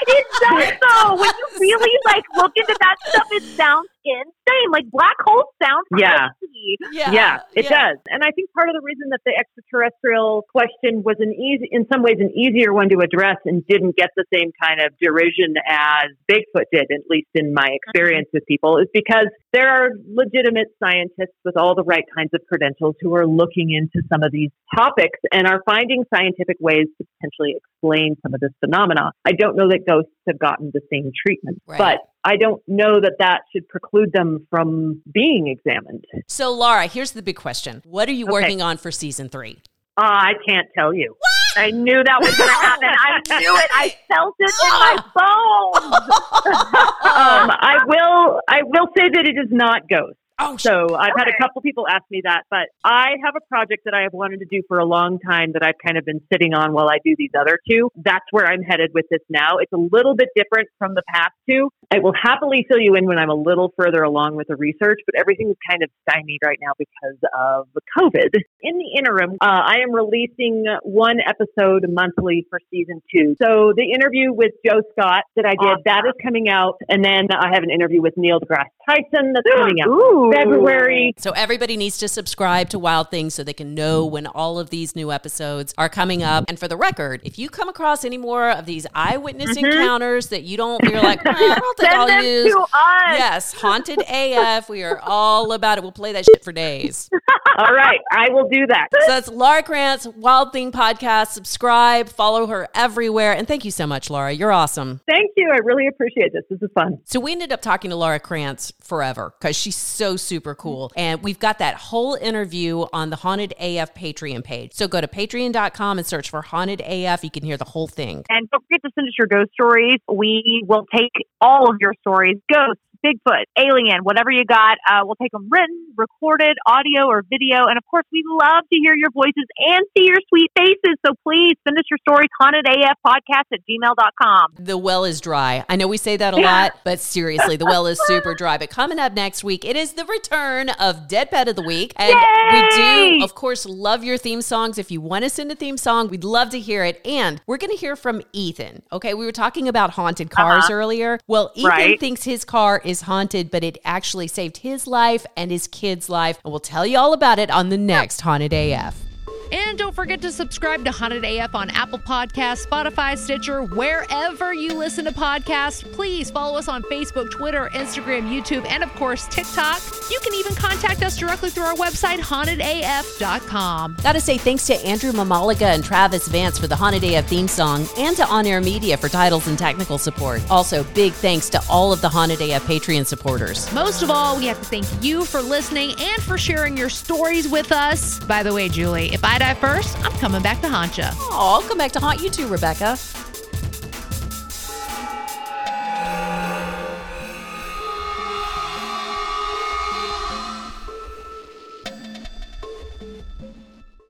it 0.08 0.26
does 0.40 0.72
though. 0.80 1.14
When 1.16 1.30
you 1.30 1.46
really 1.60 1.98
like 2.06 2.24
look 2.36 2.52
into 2.56 2.76
that 2.80 2.96
stuff, 3.08 3.26
it 3.32 3.42
sounds 3.56 3.88
insane. 4.04 4.68
Like 4.70 4.84
black 4.90 5.16
holes 5.24 5.46
sound 5.62 5.84
Yeah. 5.98 6.28
crazy. 6.38 6.76
Yeah, 6.92 7.40
it 7.54 7.68
does. 7.68 7.98
And 8.08 8.22
I 8.22 8.30
think 8.32 8.50
part 8.52 8.68
of 8.68 8.74
the 8.74 8.80
reason 8.82 9.08
that 9.10 9.20
the 9.24 9.32
extraterrestrial 9.36 10.44
question 10.52 11.02
was 11.02 11.16
an 11.18 11.32
easy, 11.32 11.68
in 11.70 11.86
some 11.92 12.02
ways, 12.02 12.16
an 12.20 12.30
easier 12.36 12.72
one 12.72 12.88
to 12.90 12.98
address 13.00 13.36
and 13.44 13.66
didn't 13.66 13.96
get 13.96 14.10
the 14.16 14.24
same 14.32 14.50
kind 14.62 14.80
of 14.80 14.92
derision 15.00 15.54
as 15.68 16.10
Bigfoot 16.30 16.64
did, 16.72 16.86
at 16.90 17.02
least 17.10 17.28
in 17.34 17.52
my 17.54 17.68
experience 17.72 18.28
with 18.32 18.44
people, 18.46 18.78
is 18.78 18.88
because 18.92 19.26
there 19.52 19.68
are 19.68 19.90
legitimate 20.08 20.68
scientists 20.82 21.36
with 21.44 21.56
all 21.56 21.74
the 21.74 21.84
right 21.84 22.04
kinds 22.16 22.30
of 22.34 22.40
credentials 22.48 22.94
who 23.00 23.14
are 23.14 23.26
looking 23.26 23.70
into 23.72 24.06
some 24.12 24.22
of 24.22 24.32
these 24.32 24.50
topics 24.74 25.18
and 25.32 25.46
are 25.46 25.62
finding 25.66 26.04
scientific 26.14 26.56
ways 26.60 26.86
to 26.98 27.06
potentially 27.18 27.54
explain 27.56 28.16
some 28.22 28.34
of 28.34 28.40
this 28.40 28.50
phenomena. 28.60 29.12
I 29.24 29.32
don't 29.32 29.56
know 29.56 29.68
that 29.68 29.86
ghosts 29.86 30.10
have 30.28 30.38
gotten 30.38 30.70
the 30.72 30.80
same 30.92 31.10
treatment, 31.26 31.60
Right. 31.66 31.78
but 31.78 31.98
I 32.24 32.36
don't 32.36 32.62
know 32.66 33.00
that 33.00 33.16
that 33.18 33.42
should 33.52 33.68
preclude 33.68 34.12
them 34.12 34.46
from 34.50 35.02
being 35.12 35.46
examined. 35.48 36.04
so, 36.26 36.50
Laura, 36.52 36.86
here's 36.86 37.12
the 37.12 37.22
big 37.22 37.36
question 37.36 37.82
What 37.84 38.08
are 38.08 38.12
you 38.12 38.24
Okay. 38.26 38.32
working 38.32 38.62
on 38.62 38.76
for 38.78 38.90
season 38.90 39.28
three? 39.28 39.58
Uh, 39.96 40.02
I 40.02 40.32
can't 40.48 40.66
tell 40.76 40.92
you. 40.92 41.14
I 41.56 41.70
knew 41.70 42.02
that 42.02 42.20
was 42.20 42.34
going 42.36 42.48
to 42.48 42.54
happen. 42.54 42.88
I 42.88 43.38
knew 43.38 43.54
it. 43.56 43.70
I 43.72 43.94
felt 44.12 44.34
it 44.40 44.52
in 44.64 44.70
my 44.70 44.96
bones. 45.14 46.10
Um, 47.14 47.50
I 47.50 47.78
will. 47.86 48.40
I 48.48 48.62
will 48.64 48.88
say 48.96 49.08
that 49.08 49.24
it 49.26 49.36
is 49.38 49.48
not 49.50 49.88
ghosts. 49.88 50.18
Oh, 50.38 50.56
So 50.56 50.96
I've 50.96 51.14
had 51.16 51.28
a 51.28 51.36
couple 51.40 51.62
people 51.62 51.86
ask 51.88 52.02
me 52.10 52.22
that, 52.24 52.42
but 52.50 52.68
I 52.82 53.12
have 53.24 53.34
a 53.36 53.46
project 53.48 53.84
that 53.84 53.94
I 53.94 54.02
have 54.02 54.12
wanted 54.12 54.40
to 54.40 54.46
do 54.46 54.62
for 54.66 54.78
a 54.78 54.84
long 54.84 55.18
time 55.20 55.52
that 55.52 55.62
I've 55.62 55.78
kind 55.84 55.96
of 55.96 56.04
been 56.04 56.20
sitting 56.32 56.54
on 56.54 56.72
while 56.72 56.88
I 56.88 56.98
do 57.04 57.14
these 57.16 57.30
other 57.38 57.58
two. 57.68 57.90
That's 57.96 58.24
where 58.32 58.46
I'm 58.46 58.62
headed 58.62 58.90
with 58.94 59.06
this 59.10 59.20
now. 59.28 59.58
It's 59.58 59.72
a 59.72 59.76
little 59.76 60.16
bit 60.16 60.30
different 60.34 60.68
from 60.78 60.94
the 60.94 61.02
past 61.08 61.32
two, 61.48 61.70
I 61.94 61.98
will 62.00 62.14
happily 62.20 62.66
fill 62.68 62.80
you 62.80 62.94
in 62.94 63.06
when 63.06 63.18
I'm 63.18 63.30
a 63.30 63.34
little 63.34 63.72
further 63.78 64.02
along 64.02 64.36
with 64.36 64.48
the 64.48 64.56
research, 64.56 64.98
but 65.06 65.14
everything 65.18 65.50
is 65.50 65.56
kind 65.68 65.82
of 65.82 65.90
stymied 66.08 66.40
right 66.44 66.58
now 66.60 66.72
because 66.78 67.18
of 67.38 67.68
COVID. 67.98 68.34
In 68.62 68.78
the 68.78 68.98
interim, 68.98 69.36
uh, 69.40 69.44
I 69.46 69.76
am 69.82 69.92
releasing 69.92 70.64
one 70.82 71.18
episode 71.20 71.86
monthly 71.88 72.46
for 72.50 72.58
season 72.70 73.00
two. 73.14 73.36
So 73.40 73.72
the 73.76 73.92
interview 73.94 74.32
with 74.32 74.52
Joe 74.66 74.82
Scott 74.92 75.24
that 75.36 75.46
I 75.46 75.50
did, 75.50 75.70
awesome. 75.70 75.82
that 75.86 76.02
is 76.06 76.14
coming 76.22 76.48
out. 76.48 76.80
And 76.88 77.04
then 77.04 77.28
I 77.30 77.54
have 77.54 77.62
an 77.62 77.70
interview 77.70 78.02
with 78.02 78.14
Neil 78.16 78.40
deGrasse 78.40 78.72
Tyson 78.88 79.32
that's 79.34 79.46
coming 79.54 79.80
out 79.80 79.88
Ooh. 79.88 80.23
February. 80.32 81.14
So 81.18 81.30
everybody 81.32 81.76
needs 81.76 81.98
to 81.98 82.08
subscribe 82.08 82.68
to 82.70 82.78
Wild 82.78 83.10
Things 83.10 83.34
so 83.34 83.44
they 83.44 83.52
can 83.52 83.74
know 83.74 84.04
when 84.04 84.26
all 84.26 84.58
of 84.58 84.70
these 84.70 84.94
new 84.94 85.12
episodes 85.12 85.74
are 85.78 85.88
coming 85.88 86.22
up. 86.22 86.44
And 86.48 86.58
for 86.58 86.68
the 86.68 86.76
record, 86.76 87.20
if 87.24 87.38
you 87.38 87.48
come 87.48 87.68
across 87.68 88.04
any 88.04 88.18
more 88.18 88.50
of 88.50 88.66
these 88.66 88.86
eyewitness 88.94 89.56
mm-hmm. 89.56 89.66
encounters 89.66 90.28
that 90.28 90.42
you 90.42 90.56
don't, 90.56 90.82
you're 90.84 91.02
like, 91.02 91.20
oh, 91.24 91.30
I 91.30 91.58
don't 91.58 91.78
think 91.78 91.92
I'll 91.92 92.22
use. 92.22 92.54
Yes, 92.74 93.52
haunted 93.54 94.02
AF. 94.08 94.68
We 94.68 94.82
are 94.82 95.00
all 95.00 95.52
about 95.52 95.78
it. 95.78 95.82
We'll 95.82 95.92
play 95.92 96.12
that 96.12 96.24
shit 96.24 96.44
for 96.44 96.52
days. 96.52 97.10
all 97.56 97.72
right, 97.72 98.00
I 98.10 98.30
will 98.30 98.48
do 98.48 98.66
that. 98.66 98.88
So 98.92 99.06
that's 99.06 99.28
Laura 99.28 99.62
Krantz, 99.62 100.06
Wild 100.06 100.52
Thing 100.52 100.72
Podcast. 100.72 101.28
Subscribe, 101.28 102.08
follow 102.08 102.46
her 102.46 102.68
everywhere. 102.74 103.34
And 103.34 103.46
thank 103.46 103.64
you 103.64 103.70
so 103.70 103.86
much, 103.86 104.10
Laura. 104.10 104.32
You're 104.32 104.52
awesome. 104.52 105.00
Thank 105.08 105.32
you. 105.36 105.50
I 105.52 105.58
really 105.64 105.86
appreciate 105.86 106.32
this. 106.32 106.42
This 106.50 106.60
is 106.62 106.70
fun. 106.74 106.98
So 107.04 107.20
we 107.20 107.32
ended 107.32 107.52
up 107.52 107.62
talking 107.62 107.90
to 107.90 107.96
Laura 107.96 108.18
Krantz 108.18 108.72
forever 108.80 109.34
because 109.38 109.56
she's 109.56 109.76
so 109.76 110.16
super 110.16 110.54
cool. 110.54 110.92
And 110.96 111.22
we've 111.22 111.38
got 111.38 111.58
that 111.58 111.76
whole 111.76 112.14
interview 112.14 112.86
on 112.92 113.10
the 113.10 113.16
Haunted 113.16 113.52
AF 113.60 113.94
Patreon 113.94 114.42
page. 114.42 114.72
So 114.74 114.88
go 114.88 115.00
to 115.00 115.08
patreon.com 115.08 115.98
and 115.98 116.06
search 116.06 116.30
for 116.30 116.42
Haunted 116.42 116.80
AF. 116.80 117.22
You 117.22 117.30
can 117.30 117.44
hear 117.44 117.56
the 117.56 117.64
whole 117.64 117.86
thing. 117.86 118.24
And 118.28 118.48
don't 118.50 118.64
forget 118.64 118.82
to 118.82 118.90
send 118.94 119.08
us 119.08 119.14
your 119.18 119.28
ghost 119.28 119.52
stories. 119.52 119.98
We 120.12 120.64
will 120.66 120.86
take 120.94 121.12
all 121.40 121.70
of 121.70 121.76
your 121.80 121.94
stories, 122.00 122.38
ghosts, 122.52 122.82
Bigfoot, 123.04 123.44
alien, 123.58 124.00
whatever 124.02 124.30
you 124.30 124.44
got. 124.44 124.78
Uh, 124.88 125.00
we'll 125.04 125.16
take 125.16 125.32
them 125.32 125.48
written, 125.50 125.92
recorded, 125.96 126.56
audio, 126.66 127.06
or 127.06 127.22
video. 127.28 127.66
And 127.66 127.76
of 127.76 127.84
course, 127.90 128.04
we 128.10 128.24
love 128.26 128.64
to 128.72 128.78
hear 128.78 128.94
your 128.94 129.10
voices 129.10 129.44
and 129.58 129.84
see 129.96 130.06
your 130.06 130.18
sweet 130.28 130.50
faces. 130.56 130.96
So 131.04 131.12
please 131.22 131.56
send 131.66 131.78
us 131.78 131.84
your 131.90 131.98
stories, 131.98 132.28
hauntedafpodcast 132.40 133.52
at 133.52 133.60
gmail.com. 133.68 134.54
The 134.58 134.78
well 134.78 135.04
is 135.04 135.20
dry. 135.20 135.64
I 135.68 135.76
know 135.76 135.86
we 135.86 135.98
say 135.98 136.16
that 136.16 136.34
a 136.34 136.38
lot, 136.38 136.78
but 136.84 137.00
seriously, 137.00 137.56
the 137.56 137.66
well 137.66 137.86
is 137.86 138.00
super 138.06 138.34
dry. 138.34 138.56
But 138.56 138.70
coming 138.70 138.98
up 138.98 139.12
next 139.12 139.44
week, 139.44 139.64
it 139.64 139.76
is 139.76 139.92
the 139.92 140.04
return 140.06 140.70
of 140.70 141.08
Dead 141.08 141.30
Pet 141.30 141.48
of 141.48 141.56
the 141.56 141.62
Week. 141.62 141.92
And 141.96 142.10
Yay! 142.10 142.52
we 142.52 143.18
do, 143.18 143.24
of 143.24 143.34
course, 143.34 143.66
love 143.66 144.02
your 144.02 144.16
theme 144.16 144.40
songs. 144.40 144.78
If 144.78 144.90
you 144.90 145.00
want 145.00 145.24
to 145.24 145.30
send 145.30 145.52
a 145.52 145.54
theme 145.54 145.76
song, 145.76 146.08
we'd 146.08 146.24
love 146.24 146.50
to 146.50 146.60
hear 146.60 146.84
it. 146.84 147.00
And 147.04 147.40
we're 147.46 147.58
going 147.58 147.70
to 147.70 147.76
hear 147.76 147.96
from 147.96 148.22
Ethan. 148.32 148.82
Okay, 148.92 149.14
we 149.14 149.26
were 149.26 149.32
talking 149.32 149.68
about 149.68 149.90
haunted 149.90 150.30
cars 150.30 150.64
uh-huh. 150.64 150.72
earlier. 150.72 151.18
Well, 151.26 151.52
Ethan 151.54 151.68
right. 151.68 152.00
thinks 152.00 152.24
his 152.24 152.44
car 152.44 152.80
is 152.84 152.93
is 152.94 153.02
haunted, 153.02 153.50
but 153.50 153.64
it 153.64 153.76
actually 153.84 154.28
saved 154.28 154.58
his 154.58 154.86
life 154.86 155.26
and 155.36 155.50
his 155.50 155.66
kid's 155.66 156.08
life. 156.08 156.38
And 156.44 156.52
we'll 156.52 156.60
tell 156.60 156.86
you 156.86 156.96
all 156.96 157.12
about 157.12 157.40
it 157.40 157.50
on 157.50 157.68
the 157.68 157.76
next 157.76 158.20
Haunted 158.20 158.52
AF. 158.52 159.13
And 159.52 159.78
don't 159.78 159.94
forget 159.94 160.20
to 160.22 160.32
subscribe 160.32 160.84
to 160.84 160.90
Haunted 160.90 161.24
AF 161.24 161.54
on 161.54 161.70
Apple 161.70 161.98
Podcasts, 161.98 162.66
Spotify, 162.66 163.16
Stitcher, 163.16 163.62
wherever 163.62 164.52
you 164.52 164.74
listen 164.74 165.04
to 165.04 165.12
podcasts. 165.12 165.84
Please 165.92 166.30
follow 166.30 166.58
us 166.58 166.68
on 166.68 166.82
Facebook, 166.84 167.30
Twitter, 167.30 167.70
Instagram, 167.72 168.28
YouTube, 168.28 168.66
and 168.68 168.82
of 168.82 168.92
course, 168.94 169.26
TikTok. 169.28 169.80
You 170.10 170.18
can 170.20 170.34
even 170.34 170.54
contact 170.54 171.02
us 171.02 171.16
directly 171.16 171.50
through 171.50 171.64
our 171.64 171.74
website, 171.74 172.18
hauntedaf.com. 172.18 173.96
Gotta 174.02 174.20
say 174.20 174.38
thanks 174.38 174.66
to 174.66 174.74
Andrew 174.84 175.12
Mamaliga 175.12 175.74
and 175.74 175.84
Travis 175.84 176.28
Vance 176.28 176.58
for 176.58 176.66
the 176.66 176.76
Haunted 176.76 177.04
AF 177.04 177.26
theme 177.28 177.48
song 177.48 177.86
and 177.98 178.16
to 178.16 178.26
On 178.26 178.46
Air 178.46 178.60
Media 178.60 178.96
for 178.96 179.08
titles 179.08 179.46
and 179.46 179.58
technical 179.58 179.98
support. 179.98 180.42
Also, 180.50 180.84
big 180.94 181.12
thanks 181.12 181.48
to 181.50 181.60
all 181.68 181.92
of 181.92 182.00
the 182.00 182.08
Haunted 182.08 182.40
AF 182.40 182.64
Patreon 182.64 183.06
supporters. 183.06 183.72
Most 183.72 184.02
of 184.02 184.10
all, 184.10 184.36
we 184.36 184.46
have 184.46 184.58
to 184.58 184.64
thank 184.64 184.86
you 185.02 185.24
for 185.24 185.40
listening 185.40 185.90
and 185.98 186.22
for 186.22 186.38
sharing 186.38 186.76
your 186.76 186.88
stories 186.88 187.48
with 187.48 187.72
us. 187.72 188.18
By 188.24 188.42
the 188.42 188.52
way, 188.52 188.68
Julie, 188.68 189.12
if 189.12 189.24
I 189.24 189.38
die 189.44 189.54
first, 189.54 189.98
I'm 190.04 190.12
coming 190.12 190.40
back 190.40 190.60
to 190.62 190.68
haunt 190.68 190.96
you. 190.96 191.04
Oh, 191.06 191.60
I'll 191.60 191.68
come 191.68 191.76
back 191.76 191.92
to 191.92 192.00
haunt 192.00 192.20
you 192.20 192.30
too, 192.30 192.46
Rebecca. 192.46 192.96